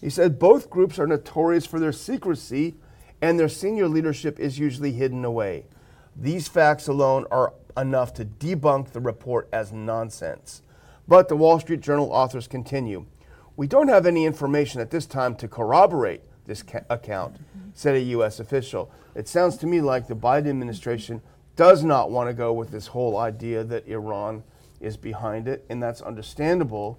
He 0.00 0.10
said 0.10 0.38
both 0.38 0.70
groups 0.70 0.98
are 0.98 1.06
notorious 1.06 1.66
for 1.66 1.80
their 1.80 1.92
secrecy, 1.92 2.74
and 3.22 3.38
their 3.38 3.48
senior 3.48 3.88
leadership 3.88 4.38
is 4.38 4.58
usually 4.58 4.92
hidden 4.92 5.24
away. 5.24 5.66
These 6.16 6.48
facts 6.48 6.86
alone 6.88 7.26
are 7.30 7.54
enough 7.76 8.14
to 8.14 8.24
debunk 8.24 8.92
the 8.92 9.00
report 9.00 9.48
as 9.52 9.72
nonsense. 9.72 10.62
But 11.06 11.28
the 11.28 11.36
Wall 11.36 11.60
Street 11.60 11.80
Journal 11.80 12.10
authors 12.10 12.46
continue. 12.48 13.06
We 13.56 13.66
don't 13.66 13.88
have 13.88 14.06
any 14.06 14.24
information 14.24 14.80
at 14.80 14.90
this 14.90 15.06
time 15.06 15.36
to 15.36 15.48
corroborate 15.48 16.22
this 16.46 16.62
ca- 16.62 16.80
account, 16.90 17.36
said 17.74 17.94
a 17.94 18.00
U.S. 18.00 18.40
official. 18.40 18.90
It 19.14 19.28
sounds 19.28 19.56
to 19.58 19.66
me 19.66 19.80
like 19.80 20.08
the 20.08 20.16
Biden 20.16 20.48
administration 20.48 21.22
does 21.56 21.84
not 21.84 22.10
want 22.10 22.28
to 22.28 22.34
go 22.34 22.52
with 22.52 22.70
this 22.70 22.88
whole 22.88 23.16
idea 23.16 23.62
that 23.64 23.86
Iran 23.86 24.42
is 24.80 24.96
behind 24.96 25.46
it, 25.46 25.64
and 25.68 25.82
that's 25.82 26.00
understandable. 26.02 26.98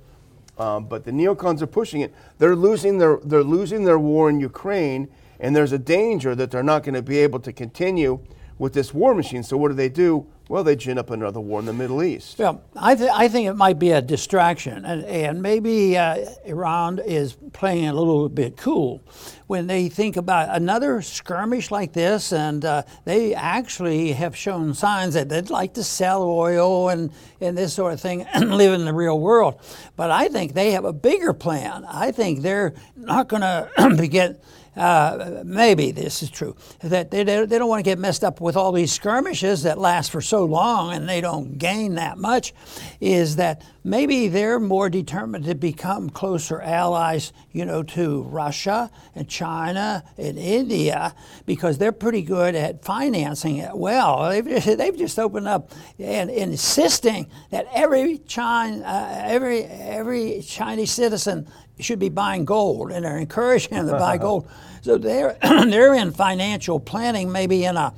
Um, 0.58 0.86
but 0.86 1.04
the 1.04 1.12
neocons 1.12 1.62
are 1.62 1.68
pushing 1.68 2.02
it. 2.02 2.14
They're 2.38 2.56
losing 2.56 2.98
their 2.98 3.20
they're 3.24 3.44
losing 3.44 3.84
their 3.84 4.00
war 4.00 4.30
in 4.30 4.40
Ukraine, 4.40 5.10
and 5.40 5.54
there's 5.54 5.74
a 5.74 5.78
danger 5.78 6.34
that 6.36 6.52
they're 6.52 6.64
not 6.64 6.84
going 6.84 6.94
to 6.94 7.02
be 7.02 7.18
able 7.18 7.42
to 7.42 7.52
continue 7.52 8.20
with 8.58 8.74
this 8.74 8.94
war 8.94 9.14
machine. 9.14 9.44
So 9.44 9.58
what 9.58 9.70
do 9.70 9.76
they 9.76 9.90
do? 9.90 10.28
Well, 10.48 10.64
they 10.64 10.76
gin 10.76 11.00
up 11.00 11.10
another 11.10 11.40
war 11.40 11.60
in 11.60 11.66
the 11.66 11.74
Middle 11.74 12.04
East. 12.04 12.38
Well, 12.38 12.64
I, 12.76 12.94
th- 12.94 13.10
I 13.12 13.28
think 13.28 13.48
it 13.48 13.56
might 13.56 13.80
be 13.80 13.90
a 13.90 14.02
distraction, 14.02 14.86
and, 14.86 15.04
and 15.06 15.42
maybe 15.42 15.98
uh, 15.98 16.24
Iran 16.46 17.00
is 17.00 17.34
playing 17.52 17.88
a 17.88 17.94
little 17.94 18.30
bit 18.30 18.56
cool 18.56 19.02
when 19.48 19.66
they 19.66 19.90
think 19.90 20.18
about 20.18 20.56
another 20.56 21.02
skirmish 21.02 21.72
like 21.72 21.94
this, 21.94 22.32
and 22.32 22.64
uh, 22.64 22.84
they 23.06 23.34
actually 23.34 24.12
have 24.12 24.36
shown 24.36 24.76
signs 24.76 25.16
that 25.16 25.30
they'd 25.30 25.50
like 25.50 25.74
to 25.74 25.84
sell 25.84 26.22
oil 26.24 26.90
and, 26.90 27.12
and 27.42 27.58
this 27.58 27.74
sort 27.74 27.94
of 27.94 28.00
thing 28.00 28.22
and 28.34 28.56
live 28.56 28.74
in 28.74 28.86
the 28.86 28.94
real 28.94 29.20
world. 29.20 29.60
But 29.96 30.12
I 30.12 30.28
think 30.28 30.54
they 30.54 30.72
have 30.72 30.86
a 30.86 30.94
bigger 30.94 31.34
plan. 31.34 31.86
I 31.86 32.12
think 32.12 32.42
they're 32.42 32.76
not 32.96 33.30
going 33.30 33.42
to 33.42 34.08
get 34.12 34.44
uh, 34.76 35.44
maybe 35.46 35.92
this 35.92 36.24
is 36.24 36.30
true, 36.30 36.56
that 36.82 37.12
they, 37.12 37.24
they 37.24 37.46
don't 37.46 37.70
want 37.70 37.80
to 37.80 37.90
get 37.90 38.00
messed 38.00 38.24
up 38.24 38.42
with 38.42 38.58
all 38.58 38.72
these 38.72 38.92
skirmishes 38.92 39.64
that 39.64 39.78
last 39.78 40.12
for 40.12 40.22
so 40.22 40.44
long 40.44 40.94
and 40.94 41.08
they 41.08 41.22
don't 41.22 41.58
gain 41.58 41.96
that 41.96 42.18
much, 42.18 42.54
is 43.00 43.36
that 43.38 43.64
maybe 43.84 44.28
they're 44.28 44.60
more 44.60 44.90
determined 44.90 45.46
to 45.46 45.56
become 45.56 46.10
closer 46.10 46.62
allies, 46.62 47.34
you 47.52 47.66
know, 47.66 47.84
to 47.84 48.24
Russia 48.24 48.90
and 49.14 49.28
China 49.30 50.04
and 50.18 50.38
India 50.38 51.14
because 51.46 51.78
they're 51.78 51.92
pretty 51.92 52.22
good 52.22 52.56
at 52.56 52.84
financing 52.84 53.58
it 53.58 53.76
well. 53.76 54.30
They've, 54.30 54.78
they've 54.78 54.98
just 54.98 55.20
opened 55.20 55.48
up 55.48 55.72
and, 56.00 56.30
and 56.30 56.52
insisting 56.52 57.28
that 57.52 57.68
every 57.74 58.18
China, 58.20 58.84
uh, 58.86 59.22
every 59.26 59.64
every 59.66 60.42
Chinese 60.42 60.92
citizen 60.92 61.48
should 61.84 62.00
be 62.00 62.10
buying 62.10 62.46
gold, 62.46 62.92
and 62.92 63.04
they're 63.04 63.18
encouraging 63.18 63.78
them 63.78 63.88
to 63.88 63.94
buy 63.94 64.18
gold. 64.28 64.50
So 64.82 64.98
they're 64.98 65.38
they're 65.42 65.94
in 65.96 66.12
financial 66.12 66.80
planning, 66.80 67.32
maybe 67.32 67.66
in 67.66 67.78
a 67.78 67.94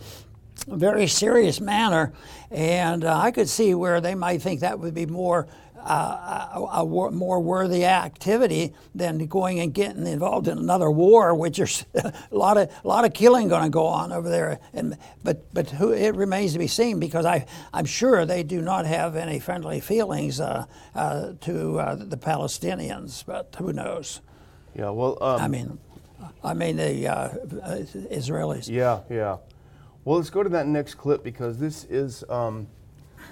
very 0.67 1.07
serious 1.07 1.61
manner, 1.61 2.13
and 2.51 3.05
uh, 3.05 3.17
I 3.17 3.31
could 3.31 3.47
see 3.47 3.73
where 3.73 4.01
they 4.01 4.15
might 4.15 4.41
think 4.41 4.61
that 4.61 4.79
would 4.79 4.93
be 4.93 5.05
more. 5.05 5.47
Uh, 5.79 6.67
a, 6.73 6.81
a, 6.81 7.11
more 7.11 7.39
worthy 7.39 7.85
activity 7.85 8.73
than 8.93 9.25
going 9.27 9.59
and 9.59 9.73
getting 9.73 10.05
involved 10.05 10.47
in 10.47 10.57
another 10.57 10.91
war, 10.91 11.33
which 11.33 11.59
is 11.59 11.85
a 11.95 12.13
lot 12.31 12.57
of 12.57 12.69
a 12.83 12.87
lot 12.87 13.05
of 13.05 13.13
killing 13.13 13.47
going 13.47 13.63
to 13.63 13.69
go 13.69 13.85
on 13.85 14.11
over 14.11 14.27
there. 14.27 14.59
And 14.73 14.97
but 15.23 15.53
but 15.53 15.69
who, 15.69 15.93
it 15.93 16.15
remains 16.15 16.53
to 16.53 16.59
be 16.59 16.67
seen 16.67 16.99
because 16.99 17.25
I 17.25 17.45
I'm 17.73 17.85
sure 17.85 18.25
they 18.25 18.43
do 18.43 18.61
not 18.61 18.85
have 18.85 19.15
any 19.15 19.39
friendly 19.39 19.79
feelings 19.79 20.39
uh, 20.39 20.65
uh, 20.95 21.33
to 21.41 21.79
uh, 21.79 21.95
the 21.95 22.17
Palestinians, 22.17 23.23
but 23.25 23.55
who 23.57 23.71
knows? 23.71 24.21
Yeah, 24.75 24.89
well, 24.89 25.17
um, 25.21 25.41
I 25.41 25.47
mean, 25.47 25.79
I 26.43 26.53
mean 26.53 26.77
the 26.77 27.07
uh, 27.07 27.29
Israelis. 28.11 28.67
Yeah, 28.67 29.01
yeah. 29.09 29.37
Well, 30.05 30.17
let's 30.17 30.29
go 30.29 30.43
to 30.43 30.49
that 30.49 30.67
next 30.67 30.95
clip 30.95 31.23
because 31.23 31.59
this 31.59 31.83
is 31.85 32.23
um, 32.29 32.67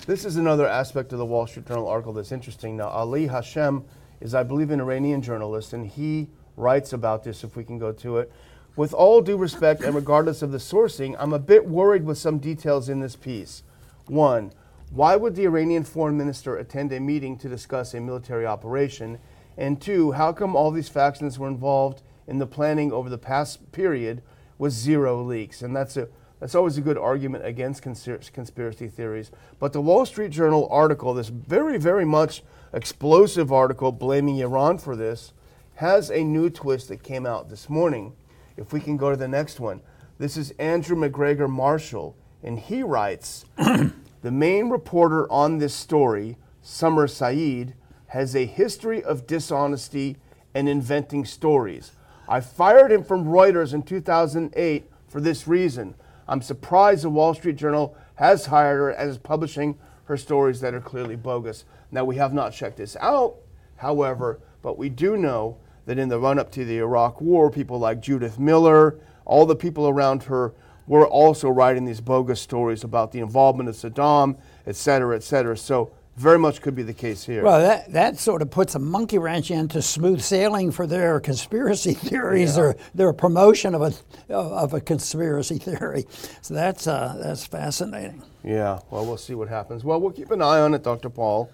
this 0.05 0.25
is 0.25 0.35
another 0.35 0.67
aspect 0.67 1.11
of 1.13 1.19
the 1.19 1.25
Wall 1.25 1.47
Street 1.47 1.67
Journal 1.67 1.87
article 1.87 2.13
that's 2.13 2.31
interesting. 2.31 2.77
Now, 2.77 2.89
Ali 2.89 3.27
Hashem 3.27 3.83
is, 4.21 4.35
I 4.35 4.43
believe, 4.43 4.71
an 4.71 4.79
Iranian 4.79 5.21
journalist, 5.21 5.73
and 5.73 5.87
he 5.87 6.27
writes 6.55 6.93
about 6.93 7.23
this. 7.23 7.43
If 7.43 7.55
we 7.55 7.63
can 7.63 7.79
go 7.79 7.91
to 7.91 8.17
it, 8.19 8.31
with 8.75 8.93
all 8.93 9.21
due 9.21 9.37
respect 9.37 9.81
and 9.81 9.95
regardless 9.95 10.41
of 10.41 10.51
the 10.51 10.57
sourcing, 10.57 11.15
I'm 11.17 11.33
a 11.33 11.39
bit 11.39 11.65
worried 11.65 12.03
with 12.03 12.17
some 12.17 12.39
details 12.39 12.89
in 12.89 12.99
this 12.99 13.15
piece. 13.15 13.63
One, 14.07 14.51
why 14.91 15.15
would 15.15 15.35
the 15.35 15.45
Iranian 15.45 15.83
foreign 15.83 16.17
minister 16.17 16.57
attend 16.57 16.91
a 16.91 16.99
meeting 16.99 17.37
to 17.39 17.49
discuss 17.49 17.93
a 17.93 18.01
military 18.01 18.45
operation? 18.45 19.19
And 19.57 19.81
two, 19.81 20.11
how 20.11 20.33
come 20.33 20.55
all 20.55 20.71
these 20.71 20.89
factions 20.89 21.39
were 21.39 21.47
involved 21.47 22.01
in 22.27 22.37
the 22.39 22.47
planning 22.47 22.91
over 22.91 23.09
the 23.09 23.17
past 23.17 23.71
period 23.71 24.21
with 24.57 24.73
zero 24.73 25.21
leaks? 25.21 25.61
And 25.61 25.75
that's 25.75 25.97
a 25.97 26.09
that's 26.39 26.55
always 26.55 26.77
a 26.77 26.81
good 26.81 26.97
argument 26.97 27.45
against 27.45 27.81
conspiracy 27.81 28.87
theories. 28.87 29.31
But 29.59 29.73
the 29.73 29.81
Wall 29.81 30.05
Street 30.05 30.31
Journal 30.31 30.67
article, 30.69 31.13
this 31.13 31.29
very, 31.29 31.77
very 31.77 32.05
much 32.05 32.43
explosive 32.73 33.51
article 33.51 33.91
blaming 33.91 34.37
Iran 34.37 34.77
for 34.77 34.95
this, 34.95 35.33
has 35.75 36.09
a 36.09 36.23
new 36.23 36.49
twist 36.49 36.89
that 36.89 37.03
came 37.03 37.25
out 37.25 37.49
this 37.49 37.69
morning. 37.69 38.13
If 38.57 38.73
we 38.73 38.79
can 38.79 38.97
go 38.97 39.09
to 39.09 39.17
the 39.17 39.27
next 39.27 39.59
one. 39.59 39.81
This 40.17 40.37
is 40.37 40.51
Andrew 40.51 40.95
MacGregor 40.95 41.47
Marshall, 41.47 42.15
and 42.41 42.57
he 42.57 42.83
writes 42.83 43.45
The 43.57 44.31
main 44.31 44.69
reporter 44.69 45.29
on 45.31 45.57
this 45.57 45.73
story, 45.73 46.37
Summer 46.61 47.07
Said, 47.07 47.75
has 48.07 48.35
a 48.35 48.45
history 48.45 49.03
of 49.03 49.27
dishonesty 49.27 50.17
and 50.53 50.69
inventing 50.69 51.25
stories. 51.25 51.91
I 52.27 52.39
fired 52.39 52.91
him 52.91 53.03
from 53.03 53.25
Reuters 53.25 53.73
in 53.73 53.83
2008 53.83 54.89
for 55.07 55.21
this 55.21 55.47
reason. 55.47 55.95
I'm 56.27 56.41
surprised 56.41 57.03
the 57.03 57.09
Wall 57.09 57.33
Street 57.33 57.55
Journal 57.55 57.95
has 58.15 58.47
hired 58.47 58.79
her 58.79 58.89
and 58.89 59.09
is 59.09 59.17
publishing 59.17 59.77
her 60.05 60.17
stories 60.17 60.61
that 60.61 60.73
are 60.73 60.81
clearly 60.81 61.15
bogus. 61.15 61.65
Now, 61.91 62.05
we 62.05 62.15
have 62.17 62.33
not 62.33 62.53
checked 62.53 62.77
this 62.77 62.95
out, 62.99 63.35
however, 63.77 64.39
but 64.61 64.77
we 64.77 64.89
do 64.89 65.17
know 65.17 65.57
that 65.85 65.97
in 65.99 66.09
the 66.09 66.19
run 66.19 66.39
up 66.39 66.51
to 66.51 66.65
the 66.65 66.77
Iraq 66.77 67.21
War, 67.21 67.51
people 67.51 67.79
like 67.79 68.01
Judith 68.01 68.39
Miller, 68.39 68.99
all 69.25 69.45
the 69.45 69.55
people 69.55 69.87
around 69.87 70.23
her, 70.23 70.53
were 70.87 71.07
also 71.07 71.49
writing 71.49 71.85
these 71.85 72.01
bogus 72.01 72.39
stories 72.39 72.83
about 72.83 73.11
the 73.11 73.19
involvement 73.19 73.69
of 73.69 73.75
Saddam, 73.75 74.37
et 74.67 74.75
cetera, 74.75 75.15
et 75.15 75.23
cetera. 75.23 75.57
So 75.57 75.91
very 76.15 76.39
much 76.39 76.61
could 76.61 76.75
be 76.75 76.83
the 76.83 76.93
case 76.93 77.25
here. 77.25 77.43
Well, 77.43 77.59
that, 77.59 77.91
that 77.91 78.17
sort 78.17 78.41
of 78.41 78.49
puts 78.49 78.75
a 78.75 78.79
monkey 78.79 79.17
wrench 79.17 79.51
into 79.51 79.81
smooth 79.81 80.21
sailing 80.21 80.71
for 80.71 80.87
their 80.87 81.19
conspiracy 81.19 81.93
theories 81.93 82.55
yeah. 82.55 82.63
or 82.63 82.75
their 82.93 83.11
promotion 83.13 83.75
of 83.75 83.81
a 83.81 84.33
of 84.33 84.73
a 84.73 84.81
conspiracy 84.81 85.57
theory. 85.57 86.05
So 86.41 86.53
that's 86.53 86.87
uh, 86.87 87.19
that's 87.21 87.45
fascinating. 87.45 88.21
Yeah. 88.43 88.79
Well, 88.89 89.05
we'll 89.05 89.17
see 89.17 89.35
what 89.35 89.49
happens. 89.49 89.83
Well, 89.83 89.99
we'll 89.99 90.11
keep 90.11 90.31
an 90.31 90.41
eye 90.41 90.59
on 90.59 90.73
it, 90.73 90.83
Dr. 90.83 91.09
Paul. 91.09 91.51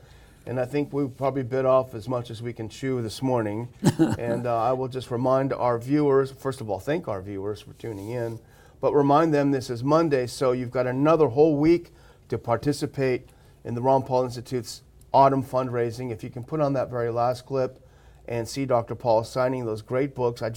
And 0.47 0.60
I 0.60 0.65
think 0.65 0.91
we 0.91 1.08
probably 1.08 1.43
bit 1.43 1.65
off 1.65 1.93
as 1.93 2.10
much 2.10 2.32
as 2.32 2.41
we 2.41 2.52
can 2.52 2.67
chew 2.67 3.02
this 3.04 3.21
morning. 3.21 3.69
and 4.17 4.47
uh, 4.47 4.58
I 4.58 4.74
will 4.74 4.88
just 4.88 5.12
remind 5.12 5.54
our 5.54 5.78
viewers, 5.78 6.32
first 6.32 6.62
of 6.62 6.69
all, 6.69 6.80
thank 6.80 7.08
our 7.08 7.21
viewers 7.21 7.62
for 7.62 7.74
tuning 7.74 8.10
in, 8.10 8.39
but 8.80 8.93
remind 8.93 9.36
them 9.36 9.52
this 9.52 9.69
is 9.69 9.84
Monday, 9.84 10.26
so 10.26 10.52
you've 10.52 10.71
got 10.71 10.88
another 10.88 11.28
whole 11.28 11.58
week 11.58 11.91
to 12.30 12.39
participate 12.39 13.30
in 13.63 13.76
the 13.76 13.82
Ron 13.82 14.04
Paul 14.04 14.24
Institute's 14.26 14.82
autumn 15.13 15.43
fundraising. 15.43 16.12
If 16.12 16.24
you 16.24 16.30
can 16.30 16.43
put 16.43 16.62
on 16.62 16.74
that 16.74 16.89
very 16.89 17.12
last 17.12 17.45
clip 17.45 17.86
and 18.28 18.47
see 18.47 18.65
Dr. 18.65 18.95
Paul 18.95 19.24
signing 19.24 19.65
those 19.65 19.82
great 19.82 20.15
books. 20.15 20.41
I, 20.41 20.52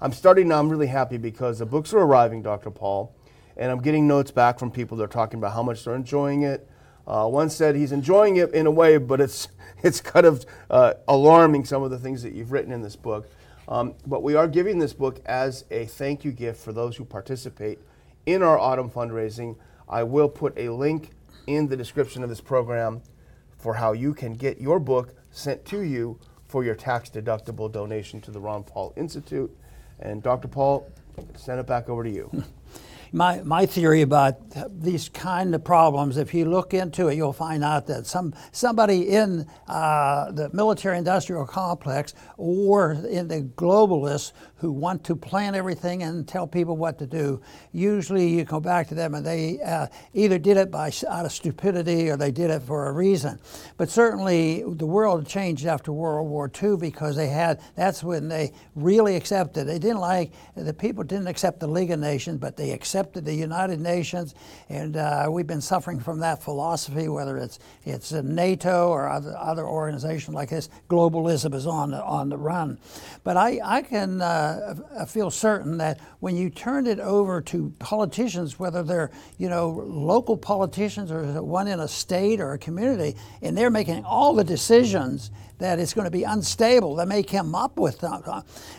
am 0.00 0.12
starting 0.12 0.48
now, 0.48 0.58
I'm 0.58 0.68
really 0.68 0.86
happy 0.86 1.18
because 1.18 1.58
the 1.58 1.66
books 1.66 1.92
are 1.92 1.98
arriving, 1.98 2.42
Dr. 2.42 2.70
Paul, 2.70 3.14
and 3.56 3.70
I'm 3.70 3.80
getting 3.80 4.06
notes 4.06 4.30
back 4.30 4.58
from 4.58 4.70
people 4.70 4.96
that 4.98 5.04
are 5.04 5.08
talking 5.08 5.38
about 5.38 5.52
how 5.52 5.62
much 5.62 5.84
they're 5.84 5.94
enjoying 5.94 6.42
it. 6.42 6.68
Uh, 7.06 7.26
one 7.26 7.50
said 7.50 7.74
he's 7.74 7.92
enjoying 7.92 8.36
it 8.36 8.52
in 8.52 8.66
a 8.66 8.70
way, 8.70 8.96
but 8.96 9.20
it's, 9.20 9.48
it's 9.82 10.00
kind 10.00 10.26
of 10.26 10.46
uh, 10.70 10.94
alarming 11.08 11.64
some 11.64 11.82
of 11.82 11.90
the 11.90 11.98
things 11.98 12.22
that 12.22 12.32
you've 12.32 12.52
written 12.52 12.72
in 12.72 12.82
this 12.82 12.96
book. 12.96 13.28
Um, 13.68 13.94
but 14.06 14.22
we 14.22 14.34
are 14.34 14.48
giving 14.48 14.78
this 14.78 14.92
book 14.92 15.20
as 15.26 15.64
a 15.70 15.86
thank 15.86 16.24
you 16.24 16.32
gift 16.32 16.60
for 16.60 16.72
those 16.72 16.96
who 16.96 17.04
participate 17.04 17.78
in 18.26 18.42
our 18.42 18.58
autumn 18.58 18.90
fundraising. 18.90 19.56
I 19.88 20.02
will 20.02 20.28
put 20.28 20.56
a 20.56 20.70
link 20.70 21.10
in 21.46 21.68
the 21.68 21.76
description 21.76 22.22
of 22.22 22.28
this 22.28 22.40
program 22.40 23.02
for 23.58 23.74
how 23.74 23.92
you 23.92 24.14
can 24.14 24.34
get 24.34 24.60
your 24.60 24.78
book 24.78 25.14
sent 25.30 25.64
to 25.66 25.82
you 25.82 26.18
for 26.46 26.64
your 26.64 26.74
tax 26.74 27.10
deductible 27.10 27.70
donation 27.70 28.20
to 28.22 28.30
the 28.30 28.40
Ron 28.40 28.64
Paul 28.64 28.92
Institute. 28.96 29.56
And 30.00 30.22
Dr. 30.22 30.48
Paul, 30.48 30.90
send 31.36 31.60
it 31.60 31.66
back 31.66 31.88
over 31.88 32.02
to 32.04 32.10
you. 32.10 32.44
my, 33.12 33.42
my 33.42 33.66
theory 33.66 34.02
about 34.02 34.36
these 34.80 35.08
kind 35.08 35.54
of 35.54 35.64
problems, 35.64 36.16
if 36.16 36.32
you 36.32 36.44
look 36.44 36.74
into 36.74 37.08
it, 37.08 37.16
you'll 37.16 37.32
find 37.32 37.64
out 37.64 37.86
that 37.88 38.06
some 38.06 38.34
somebody 38.52 39.08
in 39.08 39.46
uh, 39.66 40.30
the 40.30 40.48
military-industrial 40.52 41.46
complex 41.46 42.14
or 42.36 42.92
in 43.10 43.26
the 43.26 43.42
globalists 43.56 44.32
who 44.56 44.70
want 44.70 45.02
to 45.04 45.16
plan 45.16 45.54
everything 45.54 46.02
and 46.02 46.28
tell 46.28 46.46
people 46.46 46.76
what 46.76 46.98
to 46.98 47.06
do, 47.06 47.40
usually 47.72 48.28
you 48.28 48.44
go 48.44 48.60
back 48.60 48.86
to 48.88 48.94
them 48.94 49.14
and 49.14 49.26
they 49.26 49.60
uh, 49.62 49.86
either 50.14 50.38
did 50.38 50.56
it 50.56 50.70
by 50.70 50.92
out 51.08 51.24
of 51.24 51.32
stupidity 51.32 52.10
or 52.10 52.16
they 52.16 52.30
did 52.30 52.50
it 52.50 52.62
for 52.62 52.88
a 52.88 52.92
reason. 52.92 53.38
But 53.76 53.90
certainly 53.90 54.62
the 54.62 54.86
world 54.86 55.26
changed 55.26 55.66
after 55.66 55.92
World 55.92 56.28
War 56.28 56.50
II 56.62 56.76
because 56.76 57.16
they 57.16 57.28
had 57.28 57.60
that's 57.74 58.04
when 58.04 58.28
they 58.28 58.52
really 58.76 59.16
accepted. 59.16 59.66
They 59.66 59.78
didn't 59.78 60.00
like 60.00 60.32
the 60.54 60.74
people 60.74 61.02
didn't 61.02 61.26
accept 61.26 61.58
the 61.58 61.66
League 61.66 61.90
of 61.90 61.98
Nations, 61.98 62.38
but 62.38 62.56
they 62.56 62.70
accepted 62.70 62.99
the 63.12 63.34
United 63.34 63.80
Nations, 63.80 64.34
and 64.68 64.96
uh, 64.96 65.28
we've 65.30 65.46
been 65.46 65.60
suffering 65.60 66.00
from 66.00 66.20
that 66.20 66.42
philosophy. 66.42 67.08
Whether 67.08 67.36
it's 67.38 67.58
it's 67.84 68.12
NATO 68.12 68.88
or 68.88 69.08
other 69.08 69.34
other 69.36 69.66
organizations 69.66 70.34
like 70.34 70.50
this, 70.50 70.68
globalism 70.88 71.54
is 71.54 71.66
on 71.66 71.94
on 71.94 72.28
the 72.28 72.36
run. 72.36 72.78
But 73.24 73.36
I 73.36 73.60
I 73.64 73.82
can 73.82 74.20
uh, 74.20 75.06
feel 75.06 75.30
certain 75.30 75.78
that 75.78 76.00
when 76.20 76.36
you 76.36 76.50
turn 76.50 76.86
it 76.86 77.00
over 77.00 77.40
to 77.42 77.72
politicians, 77.78 78.58
whether 78.58 78.82
they're 78.82 79.10
you 79.38 79.48
know 79.48 79.70
local 79.70 80.36
politicians 80.36 81.10
or 81.10 81.42
one 81.42 81.68
in 81.68 81.80
a 81.80 81.88
state 81.88 82.40
or 82.40 82.52
a 82.52 82.58
community, 82.58 83.16
and 83.42 83.56
they're 83.56 83.70
making 83.70 84.04
all 84.04 84.34
the 84.34 84.44
decisions 84.44 85.30
that 85.60 85.78
it's 85.78 85.94
going 85.94 86.06
to 86.06 86.10
be 86.10 86.24
unstable. 86.24 86.96
They 86.96 87.04
may 87.04 87.22
come 87.22 87.54
up 87.54 87.78
with 87.78 88.00
them. 88.00 88.22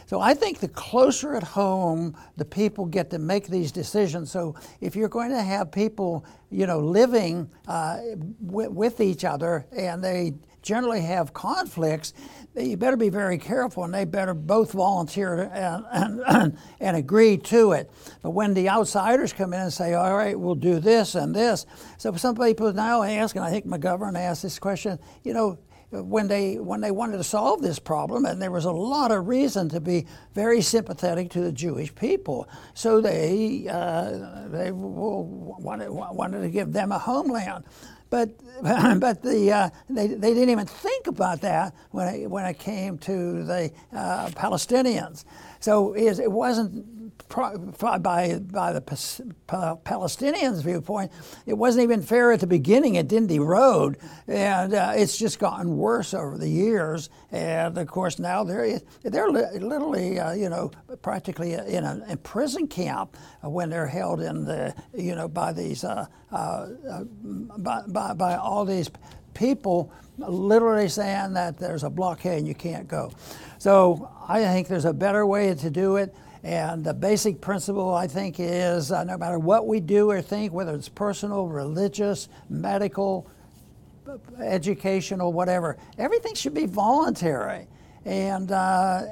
So 0.08 0.20
I 0.20 0.34
think 0.34 0.60
the 0.60 0.68
closer 0.68 1.36
at 1.36 1.44
home 1.44 2.16
the 2.38 2.46
people 2.46 2.86
get 2.86 3.10
to 3.12 3.20
make 3.20 3.48
these 3.48 3.72
decisions. 3.72 4.32
So 4.32 4.56
if 4.82 4.96
you're 4.96 5.10
going 5.10 5.32
to 5.32 5.42
have 5.42 5.72
people, 5.72 6.26
you 6.50 6.68
know, 6.68 6.80
living 6.80 7.50
uh, 7.68 7.98
w- 8.46 8.70
with 8.70 9.00
each 9.00 9.24
other 9.24 9.66
and 9.72 10.04
they 10.04 10.34
generally 10.62 11.02
have 11.02 11.34
conflicts, 11.34 12.14
you 12.56 12.78
better 12.78 12.98
be 12.98 13.10
very 13.10 13.38
careful 13.38 13.84
and 13.84 13.94
they 13.94 14.06
better 14.06 14.34
both 14.34 14.74
volunteer 14.74 15.50
and, 15.54 15.86
and, 15.92 16.58
and, 16.80 16.98
agree 16.98 17.38
to 17.38 17.72
it. 17.72 17.90
But 18.22 18.32
when 18.32 18.54
the 18.54 18.70
outsiders 18.70 19.34
come 19.34 19.54
in 19.54 19.62
and 19.62 19.74
say, 19.74 19.94
all 19.94 20.16
right, 20.16 20.38
we'll 20.40 20.56
do 20.56 20.80
this 20.80 21.16
and 21.16 21.34
this. 21.34 21.66
So 21.98 22.14
some 22.14 22.36
people 22.36 22.72
now 22.74 23.04
ask, 23.04 23.36
and 23.36 23.46
I 23.46 23.50
think 23.50 23.66
McGovern 23.66 24.18
asked 24.18 24.44
this 24.44 24.60
question, 24.60 25.00
you 25.24 25.34
know, 25.34 25.58
when 25.92 26.28
they 26.28 26.58
when 26.58 26.80
they 26.82 26.92
wanted 26.92 27.18
to 27.18 27.24
solve 27.24 27.62
this 27.62 27.78
problem, 27.78 28.26
and 28.26 28.42
there 28.42 28.52
was 28.52 28.66
a 28.66 28.72
lot 28.72 29.12
of 29.12 29.28
reason 29.28 29.70
to 29.70 29.82
be 29.82 30.08
very 30.34 30.62
sympathetic 30.62 31.30
to 31.32 31.42
the 31.42 31.52
Jewish 31.52 31.94
people. 31.94 32.48
So 32.74 33.02
they 33.02 33.68
uh, 33.70 34.48
they 34.48 34.72
wanted 34.72 35.90
wanted 35.90 36.42
to 36.42 36.50
give 36.50 36.72
them 36.72 36.92
a 36.92 37.00
homeland. 37.00 37.66
But, 38.10 38.30
but 38.62 39.24
the, 39.24 39.52
uh, 39.52 39.70
they, 39.90 40.08
they 40.08 40.34
didn't 40.34 40.50
even 40.50 40.68
think 40.68 41.08
about 41.08 41.42
that 41.42 41.74
when 41.92 42.14
it, 42.14 42.30
when 42.30 42.46
it 42.46 42.60
came 42.60 42.98
to 43.00 43.44
the 43.44 43.72
uh, 43.94 44.28
Palestinians. 44.32 45.24
So 45.62 45.94
it 45.94 46.30
wasn't 46.30 47.01
by, 47.36 48.40
by 48.40 48.74
the 48.74 48.82
Palestinians' 49.48 50.64
viewpoint, 50.64 51.12
it 51.46 51.54
wasn't 51.54 51.84
even 51.84 52.02
fair 52.02 52.32
at 52.32 52.40
the 52.40 52.48
beginning. 52.48 52.96
It 52.96 53.08
didn't 53.08 53.32
erode, 53.32 53.98
and 54.28 54.74
uh, 54.74 54.94
it's 54.96 55.18
just 55.18 55.40
gotten 55.40 55.78
worse 55.78 56.14
over 56.14 56.38
the 56.38 56.50
years. 56.50 57.10
And 57.32 57.78
of 57.78 57.88
course, 57.88 58.20
now 58.20 58.44
they're 58.44 58.80
they're 59.04 59.30
literally, 59.30 60.20
uh, 60.20 60.34
you 60.34 60.50
know, 60.50 60.72
practically 61.02 61.54
in 61.54 61.84
a 61.84 62.18
prison 62.18 62.68
camp 62.68 63.18
when 63.42 63.70
they're 63.70 63.88
held 63.88 64.22
in 64.22 64.46
the, 64.46 64.76
you 64.94 65.16
know, 65.16 65.28
by 65.28 65.54
these 65.54 65.84
uh, 65.84 66.06
uh, 66.32 66.36
uh 66.36 67.04
by, 67.58 67.82
by, 67.88 68.14
by 68.14 68.36
all 68.36 68.66
these 68.66 68.90
people 69.34 69.92
literally 70.18 70.90
saying 70.90 71.34
that 71.34 71.58
there's 71.58 71.84
a 71.84 71.90
blockade 71.90 72.40
and 72.40 72.48
you 72.48 72.56
can't 72.56 72.88
go. 72.88 73.12
So 73.58 74.10
I 74.28 74.44
think 74.44 74.68
there's 74.68 74.86
a 74.86 74.94
better 74.94 75.26
way 75.26 75.54
to 75.54 75.70
do 75.70 75.96
it. 75.96 76.14
And 76.44 76.84
the 76.84 76.94
basic 76.94 77.40
principle, 77.40 77.94
I 77.94 78.08
think, 78.08 78.40
is 78.40 78.92
uh, 78.92 79.04
no 79.04 79.18
matter 79.18 79.38
what 79.38 79.68
we 79.68 79.80
do 79.80 80.10
or 80.10 80.22
think, 80.22 80.52
whether 80.52 80.74
it's 80.74 80.90
personal, 80.90 81.48
religious, 81.48 82.30
medical, 82.50 83.30
educational, 84.40 85.32
whatever, 85.32 85.78
everything 85.98 86.34
should 86.34 86.56
be 86.56 86.66
voluntary. 86.66 87.68
And, 88.06 88.52
uh, 88.52 89.04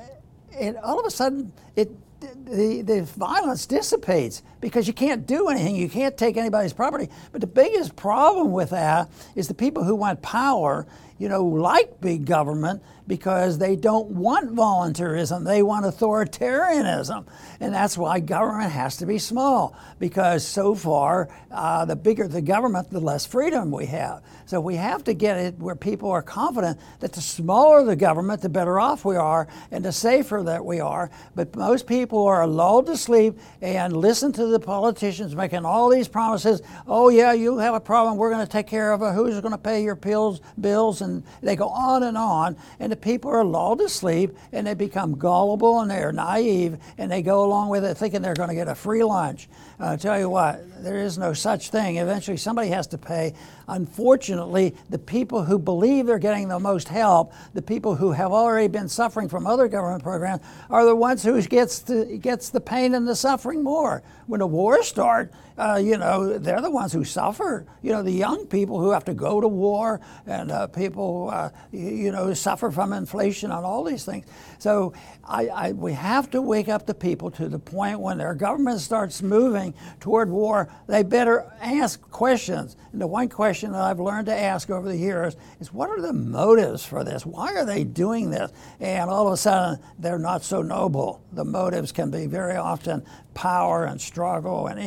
and 0.58 0.78
all 0.78 1.00
of 1.00 1.06
a 1.06 1.12
sudden, 1.12 1.52
it 1.76 1.92
the, 2.20 2.82
the 2.82 3.04
violence 3.04 3.66
dissipates 3.66 4.44
because 4.60 4.88
you 4.88 4.94
can't 4.94 5.26
do 5.26 5.48
anything. 5.48 5.76
You 5.76 5.90
can't 5.90 6.18
take 6.18 6.38
anybody's 6.38 6.74
property. 6.74 7.10
But 7.32 7.42
the 7.42 7.48
biggest 7.48 7.96
problem 7.96 8.52
with 8.52 8.72
that 8.72 9.10
is 9.36 9.48
the 9.48 9.54
people 9.54 9.84
who 9.84 9.96
want 9.96 10.22
power, 10.22 10.86
you 11.20 11.30
know, 11.30 11.44
like 11.44 12.02
big 12.02 12.26
government 12.26 12.82
because 13.10 13.58
they 13.58 13.76
don't 13.76 14.12
want 14.12 14.52
voluntarism. 14.52 15.44
They 15.44 15.64
want 15.64 15.84
authoritarianism. 15.86 17.26
And 17.60 17.74
that's 17.74 17.98
why 17.98 18.20
government 18.20 18.72
has 18.72 18.98
to 18.98 19.08
be 19.08 19.18
small 19.18 19.76
because 19.98 20.48
so 20.48 20.76
far, 20.76 21.28
uh, 21.52 21.86
the 21.86 21.96
bigger 21.96 22.28
the 22.28 22.42
government, 22.42 22.92
the 22.92 23.00
less 23.00 23.26
freedom 23.26 23.72
we 23.72 23.88
have. 23.88 24.24
So 24.46 24.62
we 24.62 24.76
have 24.76 25.04
to 25.06 25.14
get 25.14 25.38
it 25.38 25.58
where 25.58 25.76
people 25.76 26.10
are 26.12 26.22
confident 26.22 26.80
that 27.00 27.14
the 27.14 27.22
smaller 27.22 27.84
the 27.84 27.96
government, 27.96 28.42
the 28.42 28.50
better 28.50 28.80
off 28.80 29.04
we 29.04 29.16
are 29.16 29.48
and 29.72 29.84
the 29.84 29.92
safer 29.92 30.44
that 30.46 30.64
we 30.64 30.80
are. 30.80 31.10
But 31.36 31.56
most 31.56 31.88
people 31.88 32.26
are 32.28 32.46
lulled 32.46 32.86
to 32.86 32.98
sleep 32.98 33.40
and 33.62 33.98
listen 33.98 34.32
to 34.34 34.46
the 34.46 34.60
politicians 34.60 35.36
making 35.36 35.66
all 35.66 35.90
these 35.90 36.08
promises. 36.08 36.62
Oh, 36.88 37.10
yeah, 37.10 37.34
you 37.34 37.58
have 37.58 37.74
a 37.74 37.80
problem. 37.80 38.18
We're 38.18 38.32
going 38.32 38.46
to 38.46 38.52
take 38.52 38.68
care 38.68 38.92
of 38.92 39.02
it. 39.02 39.14
Who's 39.14 39.40
going 39.42 39.52
to 39.52 39.58
pay 39.58 39.84
your 39.84 39.96
pills, 39.96 40.42
bills? 40.60 41.02
And 41.02 41.09
they 41.42 41.56
go 41.56 41.70
on 41.70 42.04
and 42.04 42.18
on. 42.18 42.58
And 42.80 42.92
the 42.92 42.98
people 42.98 43.32
are 43.32 43.44
lulled 43.44 43.80
to 43.80 43.90
sleep 43.90 44.38
and 44.52 44.66
they 44.66 44.74
become 44.74 45.18
gullible 45.18 45.82
and 45.82 45.90
they're 45.90 46.12
naive 46.12 46.78
and 46.98 47.12
they 47.12 47.22
go 47.22 47.44
along 47.44 47.70
with 47.70 47.84
it 47.86 47.96
thinking 47.96 48.22
they're 48.22 48.34
going 48.34 48.50
to 48.50 48.56
get 48.56 48.68
a 48.68 48.76
free 48.76 49.04
lunch. 49.04 49.48
Uh, 49.80 49.96
tell 49.96 50.20
you 50.20 50.30
what, 50.30 50.62
there 50.84 50.98
is 50.98 51.18
no 51.18 51.32
such 51.32 51.70
thing. 51.70 51.98
Eventually, 51.98 52.36
somebody 52.36 52.68
has 52.68 52.86
to 52.88 52.98
pay. 52.98 53.34
Unfortunately, 53.70 54.76
the 54.90 55.00
people 55.00 55.44
who 55.44 55.58
believe 55.58 56.06
they're 56.06 56.20
getting 56.20 56.50
the 56.50 56.60
most 56.60 56.90
help, 56.90 57.32
the 57.54 57.62
people 57.62 57.96
who 57.96 58.12
have 58.12 58.34
already 58.34 58.68
been 58.68 58.90
suffering 58.90 59.30
from 59.30 59.48
other 59.48 59.70
government 59.70 60.04
programs, 60.04 60.42
are 60.70 60.84
the 60.84 60.96
ones 60.96 61.24
who 61.24 61.42
gets 61.44 61.80
the, 61.80 62.18
gets 62.18 62.50
the 62.50 62.60
pain 62.60 62.94
and 62.94 63.08
the 63.08 63.16
suffering 63.16 63.64
more. 63.64 64.04
When 64.28 64.40
the 64.40 64.48
wars 64.48 64.88
start, 64.88 65.32
uh, 65.58 65.76
you 65.76 65.98
know, 65.98 66.38
they're 66.38 66.62
the 66.62 66.72
ones 66.72 66.94
who 66.94 67.04
suffer. 67.04 67.66
You 67.82 67.92
know, 67.92 68.04
the 68.04 68.12
young 68.12 68.48
people 68.48 68.80
who 68.80 68.92
have 68.92 69.06
to 69.06 69.14
go 69.14 69.42
to 69.42 69.48
war 69.48 70.00
and 70.26 70.52
uh, 70.52 70.68
people, 70.68 71.30
uh, 71.32 71.50
you 71.72 72.12
know, 72.12 72.34
suffer 72.34 72.72
from 72.72 72.94
inflation 72.94 73.52
and 73.52 73.66
all 73.66 73.84
these 73.84 74.06
things. 74.06 74.26
So 74.58 74.94
I, 75.24 75.48
I, 75.48 75.72
we 75.74 75.94
have 75.94 76.30
to 76.32 76.42
wake 76.42 76.70
up 76.70 76.86
the 76.86 76.94
people 76.94 77.30
to 77.32 77.50
the 77.50 77.60
point 77.60 78.00
when 78.00 78.20
their 78.20 78.34
government 78.34 78.80
starts 78.80 79.22
moving 79.22 79.69
toward 80.00 80.30
war, 80.30 80.72
they 80.88 81.04
better 81.04 81.52
ask 81.62 82.02
questions. 82.12 82.76
And 82.92 83.02
the 83.02 83.08
one 83.08 83.30
question 83.30 83.72
that 83.72 83.82
I've 83.82 84.00
learned 84.00 84.28
to 84.28 84.36
ask 84.36 84.70
over 84.70 84.88
the 84.88 84.98
years 84.98 85.36
is 85.60 85.74
what 85.74 85.90
are 85.90 86.02
the 86.02 86.14
motives 86.14 86.86
for 86.86 87.04
this? 87.04 87.26
Why 87.26 87.54
are 87.56 87.66
they 87.66 87.84
doing 87.84 88.30
this? 88.30 88.52
And 88.80 89.10
all 89.10 89.28
of 89.28 89.34
a 89.34 89.38
sudden, 89.38 89.84
they're 89.98 90.20
not 90.20 90.44
so 90.44 90.62
noble. 90.62 91.22
The 91.34 91.46
motives 91.46 91.92
can 91.92 92.12
be 92.12 92.26
very 92.28 92.56
often 92.56 93.06
power 93.34 93.86
and 93.86 94.00
struggle 94.02 94.68
and, 94.68 94.80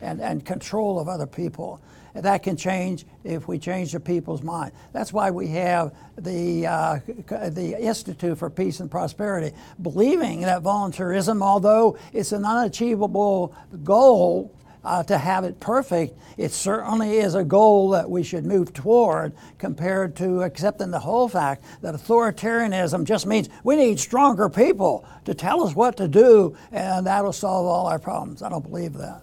and, 0.00 0.20
and 0.20 0.44
control 0.44 0.98
of 0.98 1.08
other 1.08 1.26
people. 1.26 1.80
That 2.22 2.42
can 2.42 2.56
change 2.56 3.04
if 3.24 3.46
we 3.46 3.58
change 3.58 3.92
the 3.92 4.00
people's 4.00 4.42
mind. 4.42 4.72
That's 4.92 5.12
why 5.12 5.30
we 5.30 5.48
have 5.48 5.94
the, 6.16 6.66
uh, 6.66 6.98
the 7.50 7.76
Institute 7.78 8.38
for 8.38 8.48
Peace 8.50 8.80
and 8.80 8.90
Prosperity, 8.90 9.54
believing 9.80 10.40
that 10.42 10.62
voluntarism, 10.62 11.42
although 11.42 11.98
it's 12.12 12.32
an 12.32 12.44
unachievable 12.44 13.54
goal, 13.84 14.56
uh, 14.86 15.02
to 15.02 15.18
have 15.18 15.42
it 15.42 15.58
perfect, 15.58 16.16
it 16.36 16.52
certainly 16.52 17.16
is 17.18 17.34
a 17.34 17.42
goal 17.42 17.90
that 17.90 18.08
we 18.08 18.22
should 18.22 18.46
move 18.46 18.72
toward 18.72 19.34
compared 19.58 20.14
to 20.14 20.42
accepting 20.42 20.92
the 20.92 21.00
whole 21.00 21.28
fact 21.28 21.64
that 21.82 21.92
authoritarianism 21.92 23.04
just 23.04 23.26
means 23.26 23.48
we 23.64 23.74
need 23.74 23.98
stronger 23.98 24.48
people 24.48 25.04
to 25.24 25.34
tell 25.34 25.64
us 25.64 25.74
what 25.74 25.96
to 25.96 26.06
do 26.06 26.56
and 26.70 27.04
that'll 27.04 27.32
solve 27.32 27.66
all 27.66 27.88
our 27.88 27.98
problems. 27.98 28.42
I 28.42 28.48
don't 28.48 28.62
believe 28.62 28.92
that. 28.94 29.22